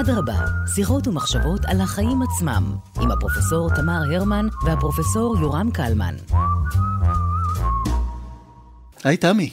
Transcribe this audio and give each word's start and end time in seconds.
אדרבה, 0.00 0.38
שיחות 0.74 1.08
ומחשבות 1.08 1.60
על 1.64 1.80
החיים 1.80 2.22
עצמם, 2.22 2.76
עם 3.00 3.10
הפרופסור 3.10 3.68
תמר 3.76 4.00
הרמן 4.14 4.46
והפרופסור 4.64 5.36
יורם 5.40 5.70
קלמן. 5.70 6.14
היי 9.04 9.16
תמי. 9.16 9.50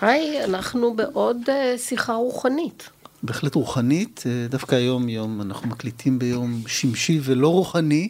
היי, 0.00 0.44
אנחנו 0.44 0.96
בעוד 0.96 1.36
uh, 1.46 1.78
שיחה 1.78 2.14
רוחנית. 2.14 2.90
בהחלט 3.22 3.54
רוחנית, 3.54 4.22
אה, 4.26 4.46
דווקא 4.48 4.74
היום 4.74 5.08
יום, 5.08 5.40
אנחנו 5.40 5.68
מקליטים 5.68 6.18
ביום 6.18 6.62
שמשי 6.66 7.20
ולא 7.22 7.48
רוחני, 7.48 8.08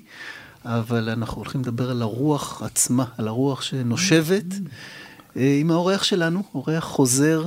אבל 0.64 1.08
אנחנו 1.08 1.36
הולכים 1.36 1.60
לדבר 1.60 1.90
על 1.90 2.02
הרוח 2.02 2.62
עצמה, 2.62 3.04
על 3.18 3.28
הרוח 3.28 3.62
שנושבת. 3.62 4.52
אה, 4.52 4.58
עם 5.36 5.70
האורח 5.70 6.02
שלנו, 6.02 6.42
אורח 6.54 6.84
חוזר, 6.84 7.44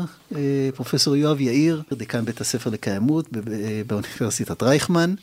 פרופסור 0.75 1.15
יואב 1.15 1.41
יאיר, 1.41 1.81
דיקן 1.93 2.25
בית 2.25 2.41
הספר 2.41 2.69
לקיימות 2.69 3.25
באוניברסיטת 3.87 4.63
רייכמן, 4.63 5.13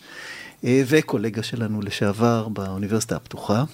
וקולגה 0.65 1.43
שלנו 1.43 1.83
לשעבר 1.83 2.49
באוניברסיטה 2.49 3.17
הפתוחה. 3.17 3.65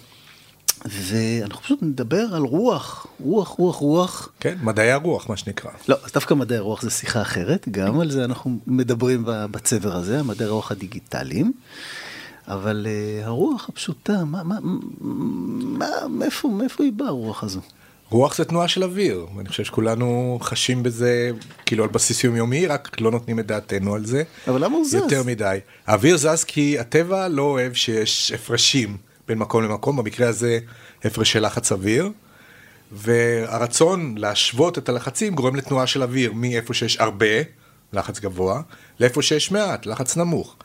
ואנחנו 0.84 1.62
פשוט 1.62 1.82
נדבר 1.82 2.26
על 2.34 2.42
רוח, 2.42 3.06
רוח, 3.20 3.48
רוח, 3.48 3.76
רוח. 3.76 4.28
כן, 4.40 4.58
מדעי 4.62 4.92
הרוח, 4.92 5.28
מה 5.28 5.36
שנקרא. 5.36 5.70
לא, 5.88 5.96
אז 6.04 6.12
דווקא 6.12 6.34
מדעי 6.34 6.58
הרוח 6.58 6.82
זה 6.82 6.90
שיחה 6.90 7.22
אחרת, 7.22 7.68
גם 7.70 8.00
על 8.00 8.10
זה 8.10 8.24
אנחנו 8.24 8.58
מדברים 8.66 9.22
בצבר 9.26 9.96
הזה, 9.96 10.22
מדעי 10.22 10.46
הרוח 10.46 10.72
הדיגיטליים. 10.72 11.52
אבל 12.48 12.86
uh, 12.86 13.26
הרוח 13.26 13.68
הפשוטה, 13.68 14.24
מה, 14.24 14.42
מה, 14.42 14.58
מה, 15.00 15.86
מאיפה, 16.10 16.48
מאיפה 16.48 16.84
היא 16.84 16.92
באה 16.92 17.08
הרוח 17.08 17.44
הזו? 17.44 17.60
רוח 18.10 18.36
זה 18.36 18.44
תנועה 18.44 18.68
של 18.68 18.84
אוויר, 18.84 19.26
ואני 19.36 19.48
חושב 19.48 19.64
שכולנו 19.64 20.38
חשים 20.42 20.82
בזה 20.82 21.30
כאילו 21.66 21.84
על 21.84 21.90
בסיס 21.90 22.24
יומיומי, 22.24 22.66
רק 22.66 23.00
לא 23.00 23.10
נותנים 23.10 23.38
את 23.38 23.46
דעתנו 23.46 23.94
על 23.94 24.06
זה. 24.06 24.22
אבל 24.48 24.64
למה 24.64 24.76
הוא 24.76 24.84
זז? 24.84 24.94
יותר 24.94 25.22
מדי. 25.22 25.58
האוויר 25.86 26.16
זז 26.16 26.44
כי 26.44 26.78
הטבע 26.78 27.28
לא 27.28 27.42
אוהב 27.42 27.72
שיש 27.72 28.32
הפרשים. 28.32 28.96
בין 29.28 29.38
מקום 29.38 29.62
למקום, 29.62 29.96
במקרה 29.96 30.28
הזה 30.28 30.58
הפרשי 31.04 31.40
לחץ 31.40 31.72
אוויר, 31.72 32.10
והרצון 32.92 34.14
להשוות 34.18 34.78
את 34.78 34.88
הלחצים 34.88 35.34
גורם 35.34 35.56
לתנועה 35.56 35.86
של 35.86 36.02
אוויר 36.02 36.32
מאיפה 36.32 36.74
שיש 36.74 36.96
הרבה, 37.00 37.26
לחץ 37.92 38.20
גבוה, 38.20 38.62
לאיפה 39.00 39.22
שיש 39.22 39.50
מעט, 39.50 39.86
לחץ 39.86 40.16
נמוך. 40.16 40.56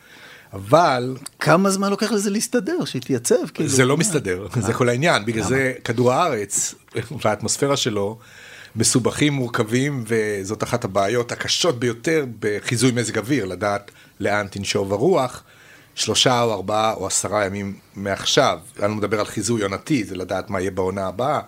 אבל... 0.53 1.15
כמה 1.39 1.69
זמן 1.69 1.89
לוקח 1.89 2.11
לזה 2.11 2.29
להסתדר, 2.29 2.85
שיתייצב? 2.85 3.47
כאילו, 3.53 3.69
זה 3.69 3.85
לא 3.85 3.97
מסתדר, 3.97 4.47
זה 4.59 4.73
כל 4.73 4.89
העניין, 4.89 5.25
בגלל 5.25 5.43
זה 5.43 5.73
כדור 5.83 6.13
הארץ 6.13 6.75
והאטמוספירה 7.23 7.77
שלו 7.77 8.17
מסובכים, 8.75 9.33
מורכבים, 9.33 10.03
וזאת 10.07 10.63
אחת 10.63 10.83
הבעיות 10.83 11.31
הקשות 11.31 11.79
ביותר 11.79 12.25
בחיזוי 12.39 12.91
מזג 12.91 13.17
אוויר, 13.17 13.45
לדעת 13.45 13.91
לאן 14.19 14.47
תנשוב 14.47 14.93
הרוח. 14.93 15.43
שלושה 15.95 16.41
או 16.41 16.53
ארבעה 16.53 16.93
או 16.93 17.07
עשרה 17.07 17.45
ימים 17.45 17.75
מעכשיו. 17.95 18.59
אני 18.79 18.89
לא 18.89 18.95
מדבר 18.95 19.19
על 19.19 19.25
חיזוי 19.25 19.61
עונתי, 19.61 20.03
זה 20.03 20.15
לדעת 20.15 20.49
מה 20.49 20.61
יהיה 20.61 20.71
בעונה 20.71 21.07
הבאה. 21.07 21.39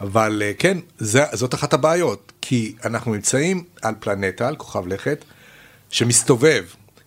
אבל 0.00 0.42
אה, 0.44 0.52
כן, 0.58 0.78
זה, 0.98 1.24
זאת 1.32 1.54
אחת 1.54 1.72
הבעיות, 1.72 2.32
כי 2.40 2.74
אנחנו 2.84 3.14
נמצאים 3.14 3.64
על 3.82 3.94
פלנטה, 4.00 4.48
על 4.48 4.56
כוכב 4.56 4.86
לכת, 4.86 5.24
שמסתובב, 5.90 6.64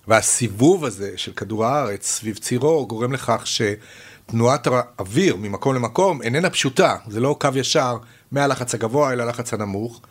והסיבוב 0.07 0.85
הזה 0.85 1.11
של 1.15 1.31
כדור 1.33 1.65
הארץ 1.65 2.05
סביב 2.05 2.37
צירו 2.37 2.87
גורם 2.87 3.13
לכך 3.13 3.43
שתנועת 3.47 4.67
האוויר 4.67 5.35
ממקום 5.35 5.75
למקום 5.75 6.21
איננה 6.21 6.49
פשוטה, 6.49 6.95
זה 7.07 7.19
לא 7.19 7.35
קו 7.39 7.49
ישר 7.55 7.97
מהלחץ 8.31 8.73
הגבוה 8.73 9.13
אל 9.13 9.21
הלחץ 9.21 9.53
הנמוך, 9.53 10.01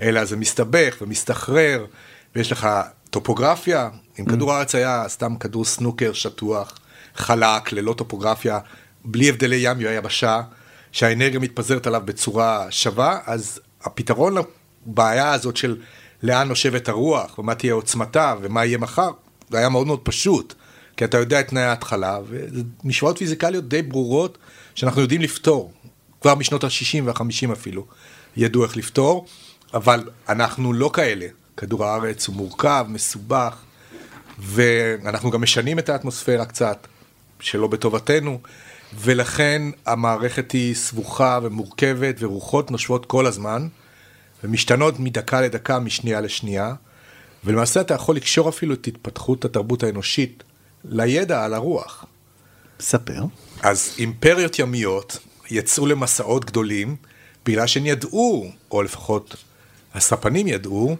אלא 0.00 0.24
זה 0.24 0.36
מסתבך 0.36 0.96
ומסתחרר, 1.00 1.86
ויש 2.34 2.52
לך 2.52 2.68
טופוגרפיה, 3.10 3.88
אם 4.20 4.24
mm. 4.24 4.30
כדור 4.30 4.52
הארץ 4.52 4.74
היה 4.74 5.04
סתם 5.08 5.36
כדור 5.36 5.64
סנוקר 5.64 6.12
שטוח, 6.12 6.78
חלק, 7.14 7.72
ללא 7.72 7.92
טופוגרפיה, 7.92 8.58
בלי 9.04 9.28
הבדלי 9.28 9.56
ים 9.56 9.78
ויבשה, 9.78 10.40
שהאנרגיה 10.92 11.40
מתפזרת 11.40 11.86
עליו 11.86 12.02
בצורה 12.04 12.66
שווה, 12.70 13.18
אז 13.26 13.60
הפתרון 13.82 14.34
לבעיה 14.86 15.32
הזאת 15.32 15.56
של 15.56 15.76
לאן 16.22 16.48
נושבת 16.48 16.88
הרוח, 16.88 17.38
ומה 17.38 17.54
תהיה 17.54 17.74
עוצמתה, 17.74 18.34
ומה 18.40 18.64
יהיה 18.64 18.78
מחר, 18.78 19.10
זה 19.50 19.58
היה 19.58 19.68
מאוד 19.68 19.86
מאוד 19.86 20.00
פשוט, 20.02 20.54
כי 20.96 21.04
אתה 21.04 21.18
יודע 21.18 21.40
את 21.40 21.48
תנאי 21.48 21.62
ההתחלה, 21.62 22.18
ומשוואות 22.28 23.18
פיזיקליות 23.18 23.68
די 23.68 23.82
ברורות 23.82 24.38
שאנחנו 24.74 25.00
יודעים 25.00 25.20
לפתור, 25.20 25.72
כבר 26.20 26.34
משנות 26.34 26.64
ה-60 26.64 27.02
וה-50 27.04 27.52
אפילו, 27.52 27.86
ידעו 28.36 28.64
איך 28.64 28.76
לפתור, 28.76 29.26
אבל 29.74 30.08
אנחנו 30.28 30.72
לא 30.72 30.90
כאלה. 30.92 31.26
כדור 31.56 31.84
הארץ 31.84 32.26
הוא 32.26 32.36
מורכב, 32.36 32.86
מסובך, 32.88 33.56
ואנחנו 34.38 35.30
גם 35.30 35.42
משנים 35.42 35.78
את 35.78 35.88
האטמוספירה 35.88 36.44
קצת, 36.44 36.86
שלא 37.40 37.66
בטובתנו, 37.66 38.40
ולכן 38.94 39.62
המערכת 39.86 40.52
היא 40.52 40.74
סבוכה 40.74 41.38
ומורכבת, 41.42 42.16
ורוחות 42.18 42.70
נושבות 42.70 43.06
כל 43.06 43.26
הזמן, 43.26 43.68
ומשתנות 44.44 45.00
מדקה 45.00 45.40
לדקה, 45.40 45.78
משנייה 45.78 46.20
לשנייה, 46.20 46.74
ולמעשה 47.44 47.80
אתה 47.80 47.94
יכול 47.94 48.16
לקשור 48.16 48.48
אפילו 48.48 48.74
את 48.74 48.86
התפתחות 48.86 49.44
התרבות 49.44 49.82
האנושית 49.82 50.42
לידע 50.84 51.44
על 51.44 51.54
הרוח. 51.54 52.04
ספר. 52.80 53.22
אז 53.62 53.94
אימפריות 53.98 54.58
ימיות 54.58 55.18
יצאו 55.50 55.86
למסעות 55.86 56.44
גדולים, 56.44 56.96
בגלל 57.46 57.66
שהן 57.66 57.86
ידעו, 57.86 58.50
או 58.70 58.82
לפחות 58.82 59.36
הספנים 59.94 60.46
ידעו, 60.46 60.96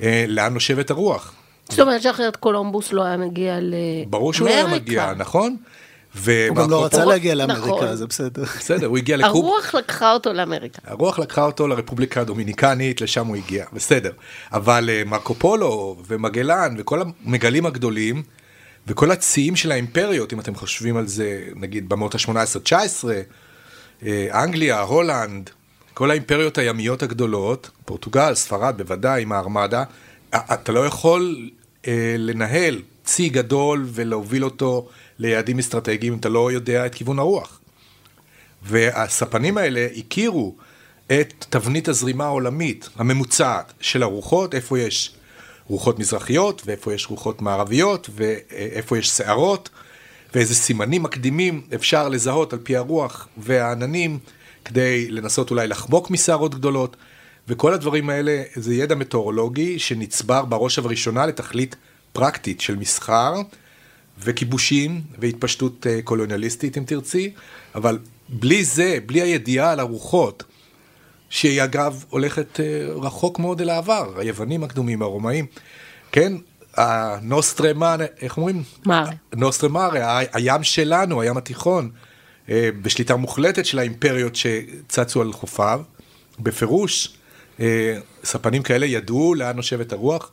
אה, 0.00 0.24
לאן 0.28 0.54
נושבת 0.54 0.90
הרוח. 0.90 1.34
זאת 1.68 1.80
אומרת 1.80 2.02
שאחרת 2.02 2.36
קולומבוס 2.36 2.92
לא 2.92 3.02
היה 3.02 3.16
מגיע 3.16 3.60
לאמריקה. 3.60 4.10
ברור 4.10 4.32
שהוא 4.32 4.48
לא 4.48 4.54
היה 4.54 4.66
מגיע, 4.66 5.12
נכון? 5.16 5.56
הוא 6.14 6.56
גם 6.56 6.70
לא 6.70 6.84
רצה 6.84 7.04
להגיע 7.04 7.34
לאמריקה, 7.34 7.66
נכון. 7.66 7.96
זה 7.96 8.06
בסדר. 8.06 8.42
בסדר, 8.44 8.86
הוא 8.86 8.98
הגיע 8.98 9.16
לקוב. 9.16 9.44
הרוח 9.44 9.74
לקחה 9.74 10.12
אותו 10.12 10.32
לאמריקה. 10.32 10.78
הרוח 10.86 11.18
לקחה 11.18 11.44
אותו 11.44 11.68
לרפובליקה 11.68 12.20
הדומיניקנית, 12.20 13.00
לשם 13.00 13.26
הוא 13.26 13.36
הגיע, 13.36 13.64
בסדר. 13.72 14.10
אבל 14.52 14.90
אה, 14.92 15.02
מרקו 15.06 15.34
פולו 15.34 15.96
ומגלן 16.06 16.74
וכל 16.78 17.02
המגלים 17.02 17.66
הגדולים, 17.66 18.22
וכל 18.86 19.10
הציים 19.10 19.56
של 19.56 19.72
האימפריות, 19.72 20.32
אם 20.32 20.40
אתם 20.40 20.54
חושבים 20.54 20.96
על 20.96 21.06
זה, 21.06 21.44
נגיד 21.56 21.88
במאות 21.88 22.14
ה-18-19, 22.14 22.72
אה, 24.06 24.44
אנגליה, 24.44 24.80
הולנד, 24.80 25.50
כל 25.94 26.10
האימפריות 26.10 26.58
הימיות 26.58 27.02
הגדולות, 27.02 27.70
פורטוגל, 27.84 28.34
ספרד 28.34 28.74
בוודאי, 28.78 29.22
עם 29.22 29.32
הארמדה, 29.32 29.84
אתה 30.34 30.72
לא 30.72 30.86
יכול 30.86 31.50
אה, 31.86 32.14
לנהל 32.18 32.82
צי 33.04 33.28
גדול 33.28 33.86
ולהוביל 33.92 34.44
אותו 34.44 34.88
ליעדים 35.18 35.58
אסטרטגיים 35.58 36.12
אם 36.12 36.18
אתה 36.18 36.28
לא 36.28 36.52
יודע 36.52 36.86
את 36.86 36.94
כיוון 36.94 37.18
הרוח. 37.18 37.60
והספנים 38.62 39.58
האלה 39.58 39.88
הכירו 39.96 40.54
את 41.06 41.44
תבנית 41.50 41.88
הזרימה 41.88 42.24
העולמית 42.24 42.88
הממוצעת 42.96 43.72
של 43.80 44.02
הרוחות, 44.02 44.54
איפה 44.54 44.78
יש 44.78 45.14
רוחות 45.68 45.98
מזרחיות 45.98 46.62
ואיפה 46.66 46.94
יש 46.94 47.06
רוחות 47.10 47.42
מערביות 47.42 48.10
ואיפה 48.14 48.98
יש 48.98 49.08
שערות 49.08 49.70
ואיזה 50.34 50.54
סימנים 50.54 51.02
מקדימים 51.02 51.62
אפשר 51.74 52.08
לזהות 52.08 52.52
על 52.52 52.58
פי 52.62 52.76
הרוח 52.76 53.28
והעננים 53.36 54.18
כדי 54.64 55.10
לנסות 55.10 55.50
אולי 55.50 55.66
לחמוק 55.66 56.10
מסערות 56.10 56.54
גדולות, 56.54 56.96
וכל 57.48 57.74
הדברים 57.74 58.10
האלה 58.10 58.42
זה 58.54 58.74
ידע 58.74 58.94
מטאורולוגי 58.94 59.78
שנצבר 59.78 60.44
בראש 60.44 60.78
ובראשונה 60.78 61.26
לתכלית 61.26 61.76
פרקטית 62.12 62.60
של 62.60 62.76
מסחר 62.76 63.34
וכיבושים 64.18 65.00
והתפשטות 65.18 65.86
אה, 65.86 66.00
קולוניאליסטית 66.04 66.78
אם 66.78 66.84
תרצי, 66.86 67.32
אבל 67.74 67.98
בלי 68.28 68.64
זה, 68.64 68.98
בלי 69.06 69.22
הידיעה 69.22 69.72
על 69.72 69.80
הרוחות, 69.80 70.44
שהיא 71.28 71.64
אגב 71.64 72.04
הולכת 72.08 72.60
אה, 72.60 72.86
רחוק 72.94 73.38
מאוד 73.38 73.60
אל 73.60 73.70
העבר, 73.70 74.12
היוונים 74.18 74.64
הקדומים, 74.64 75.02
הרומאים, 75.02 75.46
כן, 76.12 76.32
הנוסטרמארה, 76.76 78.06
איך 78.20 78.36
אומרים? 78.36 78.62
מארה. 78.86 79.10
נוסטרמארה, 79.34 80.20
הים 80.32 80.62
שלנו, 80.62 81.22
הים 81.22 81.36
התיכון. 81.36 81.90
אה, 82.48 82.70
בשליטה 82.82 83.16
מוחלטת 83.16 83.66
של 83.66 83.78
האימפריות 83.78 84.36
שצצו 84.36 85.20
על 85.20 85.32
חופיו, 85.32 85.82
בפירוש, 86.40 87.16
ספנים 88.24 88.62
כאלה 88.62 88.86
ידעו 88.86 89.34
לאן 89.34 89.56
נושבת 89.56 89.92
הרוח. 89.92 90.30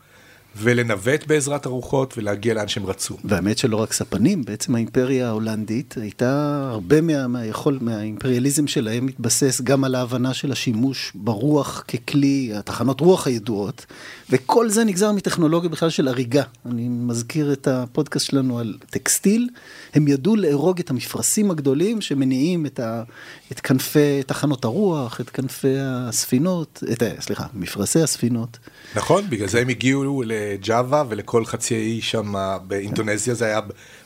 ולנווט 0.55 1.27
בעזרת 1.27 1.65
הרוחות 1.65 2.17
ולהגיע 2.17 2.53
לאן 2.53 2.67
שהם 2.67 2.85
רצו. 2.85 3.17
והאמת 3.23 3.57
שלא 3.57 3.77
רק 3.77 3.93
ספנים, 3.93 4.45
בעצם 4.45 4.75
האימפריה 4.75 5.27
ההולנדית 5.27 5.95
הייתה, 6.01 6.61
הרבה 6.71 7.01
מה, 7.01 7.27
מהיכול, 7.27 7.77
מהאימפריאליזם 7.81 8.67
שלהם 8.67 9.05
מתבסס 9.05 9.61
גם 9.61 9.83
על 9.83 9.95
ההבנה 9.95 10.33
של 10.33 10.51
השימוש 10.51 11.11
ברוח 11.15 11.83
ככלי, 11.87 12.51
התחנות 12.55 13.01
רוח 13.01 13.27
הידועות, 13.27 13.85
וכל 14.29 14.69
זה 14.69 14.83
נגזר 14.83 15.11
מטכנולוגיה 15.11 15.69
בכלל 15.69 15.89
של 15.89 16.07
הריגה. 16.07 16.43
אני 16.65 16.87
מזכיר 16.89 17.53
את 17.53 17.67
הפודקאסט 17.67 18.25
שלנו 18.25 18.59
על 18.59 18.77
טקסטיל, 18.89 19.49
הם 19.93 20.07
ידעו 20.07 20.35
לארוג 20.35 20.79
את 20.79 20.89
המפרשים 20.89 21.51
הגדולים 21.51 22.01
שמניעים 22.01 22.65
את, 22.65 22.79
ה, 22.79 23.03
את 23.51 23.59
כנפי 23.59 24.23
תחנות 24.23 24.65
הרוח, 24.65 25.21
את 25.21 25.29
כנפי 25.29 25.75
הספינות, 25.79 26.83
את, 26.91 27.03
סליחה, 27.19 27.45
מפרשי 27.53 27.99
הספינות. 27.99 28.57
נכון, 28.95 29.23
בגלל 29.29 29.47
זה 29.47 29.59
הם 29.59 29.69
הגיעו 29.69 30.23
ל... 30.25 30.31
לג'אווה 30.39 31.03
ולכל 31.09 31.45
חצי 31.45 31.75
האי 31.75 32.01
שם 32.01 32.33
באינדונזיה, 32.67 33.33
זה 33.33 33.45
היה 33.45 33.59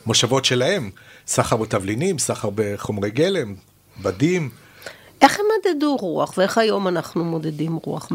מושבות 0.06 0.44
שלהם. 0.44 0.90
סחר 1.26 1.56
בתבלינים, 1.56 2.18
סחר 2.18 2.48
בחומרי 2.54 3.10
גלם, 3.10 3.54
בדים. 4.02 4.50
איך 5.22 5.38
הם 5.38 5.44
מדדו 5.58 5.96
רוח, 5.96 6.34
ואיך 6.38 6.58
היום 6.58 6.88
אנחנו 6.88 7.24
מודדים 7.24 7.78
רוח? 7.84 8.08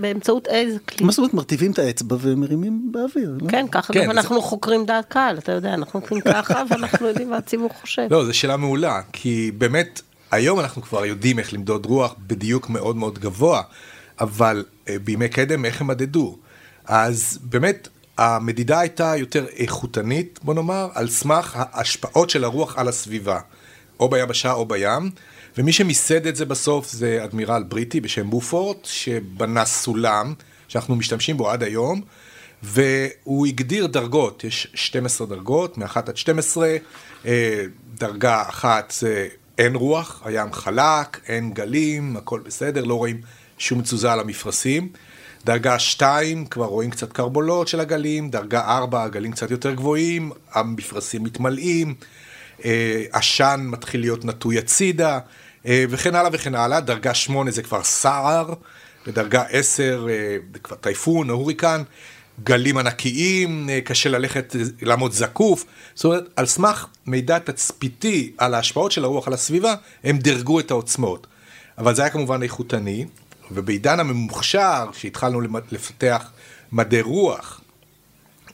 באמצעות 0.00 0.48
איזה 0.48 0.78
כלי? 0.78 1.06
מה 1.06 1.12
זאת 1.12 1.18
אומרת, 1.18 1.34
מרטיבים 1.34 1.72
את 1.72 1.78
האצבע 1.78 2.16
ומרימים 2.20 2.92
באוויר, 2.92 3.38
לא? 3.40 3.48
כן, 3.48 3.66
ככה 3.70 3.92
כן, 3.92 4.00
גם 4.00 4.06
זה... 4.06 4.10
אנחנו 4.10 4.42
חוקרים 4.42 4.86
דעת 4.86 5.04
קהל, 5.08 5.38
אתה 5.38 5.52
יודע, 5.52 5.74
אנחנו 5.74 6.00
עושים 6.00 6.20
ככה, 6.20 6.62
ואנחנו 6.70 7.06
יודעים 7.06 7.30
מה 7.30 7.36
הציבור 7.36 7.70
חושב. 7.80 8.06
לא, 8.10 8.24
זו 8.24 8.34
שאלה 8.34 8.56
מעולה, 8.56 9.00
כי 9.12 9.50
באמת, 9.58 10.00
היום 10.30 10.60
אנחנו 10.60 10.82
כבר 10.82 11.04
יודעים 11.04 11.38
איך 11.38 11.54
למדוד 11.54 11.86
רוח 11.86 12.14
בדיוק 12.26 12.70
מאוד 12.70 12.96
מאוד 12.96 13.18
גבוה, 13.18 13.62
אבל 14.20 14.64
אה, 14.88 14.96
בימי 15.04 15.28
קדם, 15.28 15.64
איך 15.64 15.80
הם 15.80 15.86
מדדו? 15.86 16.36
אז 16.86 17.38
באמת, 17.42 17.88
המדידה 18.18 18.80
הייתה 18.80 19.16
יותר 19.16 19.46
איכותנית, 19.56 20.40
בוא 20.42 20.54
נאמר, 20.54 20.88
על 20.94 21.08
סמך 21.08 21.52
ההשפעות 21.56 22.30
של 22.30 22.44
הרוח 22.44 22.78
על 22.78 22.88
הסביבה, 22.88 23.40
או 24.00 24.08
ביבשה 24.08 24.52
או 24.52 24.66
בים. 24.66 25.10
ומי 25.58 25.72
שמיסד 25.72 26.26
את 26.26 26.36
זה 26.36 26.44
בסוף 26.44 26.92
זה 26.92 27.24
אדמירל 27.24 27.62
בריטי 27.62 28.00
בשם 28.00 28.30
בופורט, 28.30 28.84
שבנה 28.84 29.64
סולם, 29.64 30.34
שאנחנו 30.68 30.96
משתמשים 30.96 31.36
בו 31.36 31.50
עד 31.50 31.62
היום, 31.62 32.00
והוא 32.62 33.46
הגדיר 33.46 33.86
דרגות, 33.86 34.44
יש 34.44 34.68
12 34.74 35.26
דרגות, 35.26 35.78
מ-1 35.78 35.96
עד 35.96 36.16
12, 36.16 36.76
אה, 37.26 37.64
דרגה 37.94 38.42
אחת 38.48 38.94
זה 38.98 39.28
אין 39.58 39.74
רוח, 39.74 40.22
הים 40.24 40.52
חלק, 40.52 41.20
אין 41.28 41.52
גלים, 41.52 42.16
הכל 42.16 42.40
בסדר, 42.40 42.84
לא 42.84 42.94
רואים 42.94 43.20
שום 43.58 43.82
תזוזה 43.82 44.12
על 44.12 44.20
המפרשים. 44.20 44.88
דרגה 45.46 45.78
2, 45.78 46.46
כבר 46.46 46.64
רואים 46.64 46.90
קצת 46.90 47.12
קרבולות 47.12 47.68
של 47.68 47.80
הגלים, 47.80 48.30
דרגה 48.30 48.60
4, 48.60 49.02
הגלים 49.02 49.32
קצת 49.32 49.50
יותר 49.50 49.74
גבוהים, 49.74 50.32
המפרשים 50.52 51.22
מתמלאים, 51.22 51.94
אה, 52.64 53.04
עשן 53.12 53.60
מתחיל 53.70 54.00
להיות 54.00 54.24
נטוי 54.24 54.58
הצידה, 54.58 55.18
אה, 55.66 55.84
וכן 55.90 56.14
הלאה 56.14 56.30
וכן 56.32 56.54
הלאה. 56.54 56.80
דרגה 56.80 57.14
8 57.14 57.50
זה 57.50 57.62
כבר 57.62 57.82
סער, 57.82 58.54
ודרגה 59.06 59.42
10 59.50 60.06
אה, 60.10 60.36
זה 60.52 60.58
כבר 60.58 60.76
טייפון, 60.76 61.30
הוריקן, 61.30 61.82
גלים 62.44 62.78
ענקיים, 62.78 63.70
אה, 63.70 63.80
קשה 63.80 64.08
ללכת, 64.08 64.56
לעמוד 64.82 65.12
זקוף. 65.12 65.64
זאת 65.94 66.04
אומרת, 66.04 66.24
על 66.36 66.46
סמך 66.46 66.86
מידע 67.06 67.38
תצפיתי 67.38 68.32
על 68.38 68.54
ההשפעות 68.54 68.92
של 68.92 69.04
הרוח 69.04 69.26
על 69.26 69.34
הסביבה, 69.34 69.74
הם 70.04 70.18
דירגו 70.18 70.60
את 70.60 70.70
העוצמות. 70.70 71.26
אבל 71.78 71.94
זה 71.94 72.02
היה 72.02 72.10
כמובן 72.10 72.42
איכותני, 72.42 73.06
ובעידן 73.50 74.00
הממוכשר, 74.00 74.86
כשהתחלנו 74.92 75.40
לפתח 75.70 76.30
מדעי 76.72 77.00
רוח, 77.00 77.60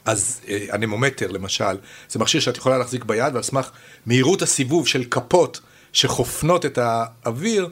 אז 0.04 0.40
אנמומטר 0.72 1.30
למשל, 1.30 1.76
זה 2.08 2.18
מכשיר 2.18 2.40
שאת 2.40 2.56
יכולה 2.56 2.78
להחזיק 2.78 3.04
ביד, 3.04 3.34
ועל 3.34 3.42
סמך 3.42 3.70
מהירות 4.06 4.42
הסיבוב 4.42 4.86
של 4.86 5.04
כפות 5.04 5.60
שחופנות 5.92 6.66
את 6.66 6.78
האוויר, 6.78 7.68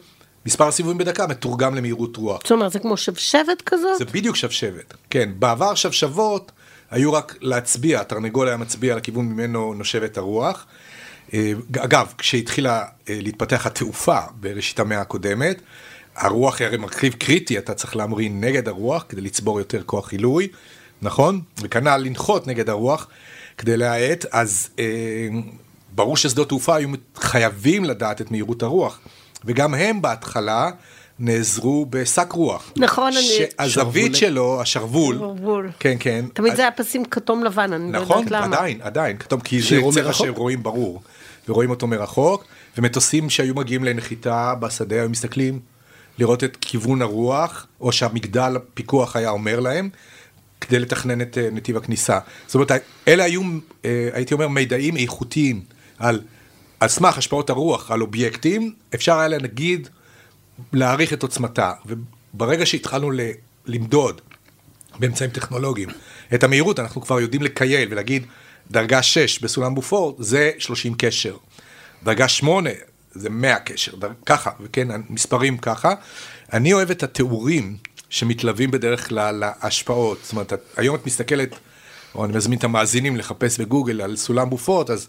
מספר 0.46 0.68
הסיבובים 0.68 0.98
בדקה 0.98 1.26
מתורגם 1.26 1.74
למהירות 1.74 2.16
רוח. 2.16 2.40
זאת 2.42 2.52
אומרת, 2.52 2.72
זה 2.72 2.78
כמו 2.78 2.96
שבשבת 2.96 3.62
כזאת? 3.66 3.98
זה 3.98 4.04
בדיוק 4.04 4.36
שבשבת, 4.36 4.94
כן. 5.10 5.30
בעבר 5.38 5.74
שבשבות 5.74 6.52
היו 6.90 7.12
רק 7.12 7.36
להצביע, 7.40 8.00
התרנגול 8.00 8.48
היה 8.48 8.56
מצביע 8.56 8.96
לכיוון 8.96 9.26
ממנו 9.26 9.74
נושבת 9.74 10.16
הרוח. 10.16 10.66
אה, 11.34 11.52
אגב, 11.78 12.12
כשהתחילה 12.18 12.84
אה, 13.08 13.18
להתפתח 13.22 13.66
התעופה 13.66 14.18
בראשית 14.40 14.80
המאה 14.80 15.00
הקודמת, 15.00 15.60
הרוח 16.16 16.58
היא 16.60 16.66
הרי 16.66 16.76
מרכיב 16.76 17.12
קריטי, 17.12 17.58
אתה 17.58 17.74
צריך 17.74 17.96
להמרין 17.96 18.40
נגד 18.44 18.68
הרוח 18.68 19.04
כדי 19.08 19.20
לצבור 19.20 19.58
יותר 19.58 19.82
כוח 19.82 20.12
עילוי, 20.12 20.48
נכון? 21.02 21.40
וכנ"ל 21.62 21.96
לנחות 21.96 22.46
נגד 22.46 22.68
הרוח 22.68 23.08
כדי 23.58 23.76
להאט, 23.76 24.24
אז 24.32 24.68
אה, 24.78 25.28
ברור 25.94 26.16
ששדות 26.16 26.48
תעופה 26.48 26.76
היו 26.76 26.88
חייבים 27.16 27.84
לדעת 27.84 28.20
את 28.20 28.30
מהירות 28.30 28.62
הרוח, 28.62 29.00
וגם 29.44 29.74
הם 29.74 30.02
בהתחלה 30.02 30.70
נעזרו 31.18 31.86
בשק 31.90 32.32
רוח. 32.32 32.72
נכון, 32.76 33.12
אני... 33.12 33.22
שהזווית 33.22 34.16
שלו, 34.16 34.60
השרוול, 34.60 35.16
שרוול. 35.18 35.70
כן, 35.80 35.96
כן. 36.00 36.24
תמיד 36.34 36.56
זה 36.56 36.62
היה 36.62 36.70
פסים 36.70 37.04
כתום 37.04 37.44
לבן, 37.44 37.72
אני 37.72 37.90
נכון, 37.90 38.08
לא 38.08 38.14
יודעת 38.16 38.30
למה. 38.30 38.46
נכון, 38.46 38.58
עדיין, 38.58 38.78
עדיין, 38.82 39.16
כתום, 39.16 39.40
כי 39.40 39.60
זה 39.60 39.80
צבע 39.92 40.12
שרואים 40.12 40.62
ברור, 40.62 41.02
ורואים 41.48 41.70
אותו 41.70 41.86
מרחוק, 41.86 42.44
ומטוסים 42.78 43.30
שהיו 43.30 43.54
מגיעים 43.54 43.84
לנחיתה 43.84 44.54
בשדה 44.60 44.96
היו 44.96 45.08
מסתכלים 45.08 45.60
לראות 46.20 46.44
את 46.44 46.56
כיוון 46.60 47.02
הרוח, 47.02 47.66
או 47.80 47.92
שהמגדל 47.92 48.56
הפיקוח 48.56 49.16
היה 49.16 49.30
אומר 49.30 49.60
להם, 49.60 49.88
כדי 50.60 50.78
לתכנן 50.78 51.20
את 51.20 51.38
אה, 51.38 51.48
נתיב 51.52 51.76
הכניסה. 51.76 52.18
זאת 52.46 52.54
אומרת, 52.54 52.70
אלה 53.08 53.24
היו, 53.24 53.42
אה, 53.84 54.08
הייתי 54.12 54.34
אומר, 54.34 54.48
מידעים 54.48 54.96
איכותיים. 54.96 55.62
על, 55.98 56.20
על 56.80 56.88
סמך 56.88 57.18
השפעות 57.18 57.50
הרוח 57.50 57.90
על 57.90 58.02
אובייקטים, 58.02 58.74
אפשר 58.94 59.18
היה 59.18 59.28
להגיד, 59.28 59.88
להעריך 60.72 61.12
את 61.12 61.22
עוצמתה. 61.22 61.72
וברגע 62.34 62.66
שהתחלנו 62.66 63.10
ל, 63.10 63.20
למדוד 63.66 64.20
באמצעים 64.98 65.30
טכנולוגיים 65.30 65.88
את 66.34 66.44
המהירות, 66.44 66.78
אנחנו 66.78 67.00
כבר 67.00 67.20
יודעים 67.20 67.42
לקייל 67.42 67.88
ולהגיד, 67.92 68.26
דרגה 68.70 69.02
6 69.02 69.38
בסולם 69.38 69.74
בופור 69.74 70.16
זה 70.18 70.50
30 70.58 70.94
קשר. 70.94 71.36
דרגה 72.02 72.28
8 72.28 72.70
זה 73.12 73.30
100 73.30 73.58
קשר, 73.58 73.96
דר... 73.96 74.10
ככה, 74.26 74.50
וכן, 74.60 74.88
מספרים 75.10 75.58
ככה. 75.58 75.94
אני 76.52 76.72
אוהב 76.72 76.90
את 76.90 77.02
התיאורים 77.02 77.76
שמתלווים 78.10 78.70
בדרך 78.70 79.08
כלל 79.08 79.44
להשפעות. 79.62 80.18
זאת 80.22 80.32
אומרת, 80.32 80.52
היום 80.76 80.96
את 80.96 81.06
מסתכלת, 81.06 81.54
או 82.14 82.24
אני 82.24 82.36
מזמין 82.36 82.58
את 82.58 82.64
המאזינים 82.64 83.16
לחפש 83.16 83.60
בגוגל 83.60 84.00
על 84.00 84.16
סולם 84.16 84.50
בופורט, 84.50 84.90
אז 84.90 85.08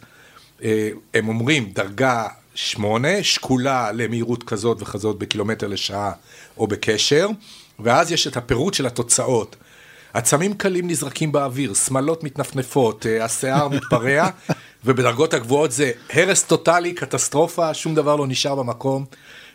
אה, 0.63 0.89
הם 1.13 1.27
אומרים 1.27 1.71
דרגה 1.73 2.27
שמונה, 2.55 3.23
שקולה 3.23 3.91
למהירות 3.91 4.43
כזאת 4.43 4.81
וכזאת 4.81 5.17
בקילומטר 5.17 5.67
לשעה 5.67 6.11
או 6.57 6.67
בקשר, 6.67 7.27
ואז 7.79 8.11
יש 8.11 8.27
את 8.27 8.37
הפירוט 8.37 8.73
של 8.73 8.85
התוצאות. 8.85 9.55
עצמים 10.13 10.53
קלים 10.53 10.89
נזרקים 10.89 11.31
באוויר, 11.31 11.73
שמלות 11.73 12.23
מתנפנפות, 12.23 13.05
אה, 13.05 13.25
השיער 13.25 13.67
מתפרע, 13.67 14.29
ובדרגות 14.85 15.33
הגבוהות 15.33 15.71
זה 15.71 15.91
הרס 16.13 16.43
טוטאלי, 16.43 16.93
קטסטרופה, 16.93 17.73
שום 17.73 17.95
דבר 17.95 18.15
לא 18.15 18.27
נשאר 18.27 18.55
במקום. 18.55 19.05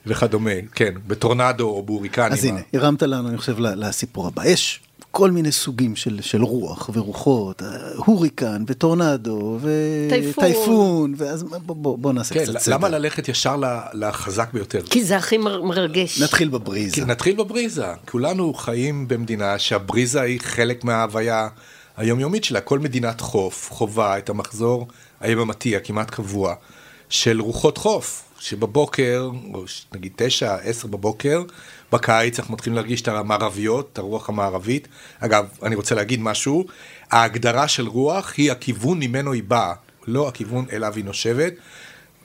וכדומה, 0.06 0.50
כן, 0.75 0.94
בטורנדו 1.06 1.69
או 1.69 1.82
בהוריקנים. 1.82 2.32
אז 2.32 2.44
הנה, 2.44 2.61
הרמת 2.75 3.02
לנו, 3.02 3.28
אני 3.28 3.38
חושב, 3.38 3.59
לסיפור 3.59 4.26
הבא. 4.26 4.47
יש 4.47 4.80
כל 5.11 5.30
מיני 5.30 5.52
סוגים 5.52 5.97
של, 5.97 6.18
של 6.23 6.42
רוח 6.42 6.90
ורוחות, 6.92 7.62
הוריקן 7.97 8.64
וטורנדו 8.66 9.59
וטייפון, 9.61 11.14
ואז 11.16 11.42
בוא, 11.42 11.76
בוא, 11.76 11.99
בוא 11.99 12.12
נעשה 12.12 12.35
כן, 12.35 12.42
קצת 12.42 12.59
סדר. 12.59 12.75
למה 12.75 12.88
ללכת 12.88 13.28
ישר 13.28 13.56
לחזק 13.92 14.52
ביותר? 14.52 14.80
כי 14.90 15.04
זה 15.04 15.16
הכי 15.16 15.38
מרגש. 15.38 16.23
נתחיל 16.23 16.49
בבריזה. 16.49 16.95
כי 16.95 17.04
נתחיל 17.04 17.37
בבריזה. 17.37 17.87
כולנו 18.11 18.54
חיים 18.54 19.09
במדינה 19.09 19.59
שהבריזה 19.59 20.21
היא 20.21 20.40
חלק 20.40 20.85
מההוויה 20.85 21.49
היומיומית 21.96 22.44
שלה. 22.44 22.60
כל 22.60 22.78
מדינת 22.78 23.20
חוף 23.20 23.68
חווה 23.72 24.18
את 24.18 24.28
המחזור 24.28 24.88
היממתי 25.20 25.76
הכמעט 25.76 26.10
קבוע 26.10 26.54
של 27.08 27.40
רוחות 27.40 27.78
חוף. 27.78 28.22
שבבוקר, 28.38 29.30
או 29.54 29.64
נגיד 29.94 30.12
תשע, 30.16 30.54
עשר 30.54 30.88
בבוקר, 30.88 31.42
בקיץ 31.92 32.38
אנחנו 32.38 32.54
מתחילים 32.54 32.74
להרגיש 32.74 33.02
את 33.02 33.08
המערביות, 33.08 33.90
את 33.92 33.98
הרוח 33.98 34.28
המערבית. 34.28 34.88
אגב, 35.20 35.46
אני 35.62 35.74
רוצה 35.74 35.94
להגיד 35.94 36.20
משהו, 36.20 36.64
ההגדרה 37.10 37.68
של 37.68 37.88
רוח 37.88 38.34
היא 38.36 38.52
הכיוון 38.52 38.98
ממנו 38.98 39.32
היא 39.32 39.42
באה, 39.42 39.74
לא 40.06 40.28
הכיוון 40.28 40.64
אליו 40.72 40.92
היא 40.96 41.04
נושבת, 41.04 41.52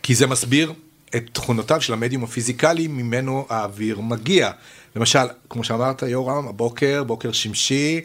כי 0.03 0.15
זה 0.15 0.27
מסביר 0.27 0.73
את 1.15 1.23
תכונותיו 1.33 1.81
של 1.81 1.93
המדיום 1.93 2.23
הפיזיקלי 2.23 2.87
ממנו 2.87 3.45
האוויר 3.49 3.99
מגיע. 3.99 4.51
למשל, 4.95 5.25
כמו 5.49 5.63
שאמרת 5.63 6.01
יורם, 6.01 6.47
הבוקר, 6.47 7.03
בוקר 7.03 7.31
שמשי, 7.31 8.01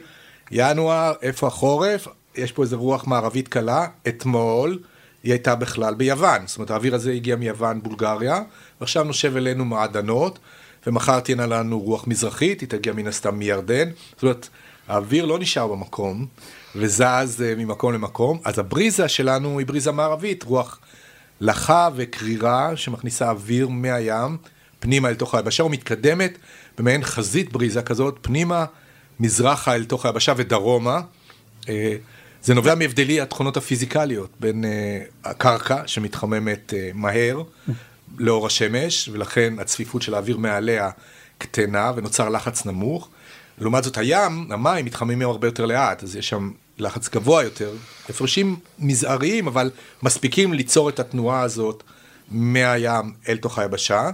ינואר, 0.51 1.13
איפה 1.23 1.47
החורף? 1.47 2.09
יש 2.35 2.53
פה 2.53 2.63
איזה 2.63 2.77
רוח 2.77 3.07
מערבית 3.07 3.49
קלה, 3.49 3.87
אתמול. 4.09 4.79
היא 5.23 5.33
הייתה 5.33 5.55
בכלל 5.55 5.95
ביוון. 5.95 6.47
זאת 6.47 6.57
אומרת, 6.57 6.71
האוויר 6.71 6.95
הזה 6.95 7.13
הגיע 7.13 7.37
מיוון, 7.37 7.83
בולגריה, 7.83 8.43
ועכשיו 8.81 9.05
נושב 9.05 9.37
אלינו 9.37 9.65
מעדנות, 9.65 10.39
ומחר 10.87 11.21
תהיינה 11.21 11.47
לנו 11.47 11.81
רוח 11.81 12.07
מזרחית, 12.07 12.61
היא 12.61 12.69
תגיע 12.69 12.93
מן 12.93 13.07
הסתם 13.07 13.39
מירדן. 13.39 13.91
זאת 14.15 14.23
אומרת, 14.23 14.49
האוויר 14.89 15.25
לא 15.25 15.39
נשאר 15.39 15.67
במקום, 15.67 16.27
וזז 16.75 17.43
אה, 17.43 17.55
ממקום 17.57 17.93
למקום, 17.93 18.41
אז 18.45 18.59
הבריזה 18.59 19.09
שלנו 19.09 19.59
היא 19.59 19.67
בריזה 19.67 19.93
מערבית, 19.93 20.43
רוח 20.43 20.81
לחה 21.41 21.89
וקרירה 21.95 22.77
שמכניסה 22.77 23.31
אוויר 23.31 23.69
מהים 23.69 24.37
פנימה 24.79 25.09
אל 25.09 25.15
תוך 25.15 25.35
היבשה, 25.35 25.65
ומתקדמת 25.65 26.39
במעין 26.79 27.05
חזית 27.05 27.53
בריזה 27.53 27.83
כזאת, 27.83 28.19
פנימה, 28.23 28.65
מזרחה 29.21 29.75
אל 29.75 29.85
תוך 29.85 30.07
היבשה 30.07 30.33
ודרומה. 30.37 31.01
אה, 31.69 31.97
זה 32.43 32.55
נובע 32.55 32.75
מהבדלי 32.75 33.21
התכונות 33.21 33.57
הפיזיקליות 33.57 34.31
בין 34.41 34.65
uh, 34.65 35.29
הקרקע 35.29 35.83
שמתחממת 35.87 36.73
uh, 36.73 36.97
מהר 36.97 37.43
לאור 38.19 38.47
השמש, 38.47 39.09
ולכן 39.13 39.55
הצפיפות 39.59 40.03
של 40.03 40.15
האוויר 40.15 40.37
מעליה 40.37 40.91
קטנה 41.39 41.93
ונוצר 41.97 42.29
לחץ 42.29 42.67
נמוך, 42.67 43.09
לעומת 43.59 43.85
זאת 43.85 43.99
הים, 43.99 44.53
המים 44.53 44.85
מתחממים 44.85 45.23
הרבה 45.23 45.49
יותר 45.49 45.67
לאט, 45.67 46.03
אז 46.03 46.17
יש 46.17 46.29
שם 46.29 46.51
לחץ 46.79 47.09
גבוה 47.09 47.43
יותר, 47.43 47.73
הפרשים 48.09 48.57
מזעריים, 48.79 49.47
אבל 49.47 49.71
מספיקים 50.03 50.53
ליצור 50.53 50.89
את 50.89 51.01
התנועה 51.01 51.41
הזאת 51.41 51.83
מהים 52.31 53.13
אל 53.29 53.37
תוך 53.37 53.59
היבשה, 53.59 54.11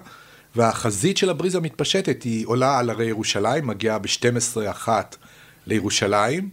והחזית 0.57 1.17
של 1.17 1.31
הבריזה 1.31 1.61
מתפשטת, 1.61 2.23
היא 2.23 2.47
עולה 2.47 2.79
על 2.79 2.91
הרי 2.91 3.07
ירושלים, 3.07 3.67
מגיעה 3.67 3.99
ב-12-1 3.99 4.89
לירושלים, 5.67 6.49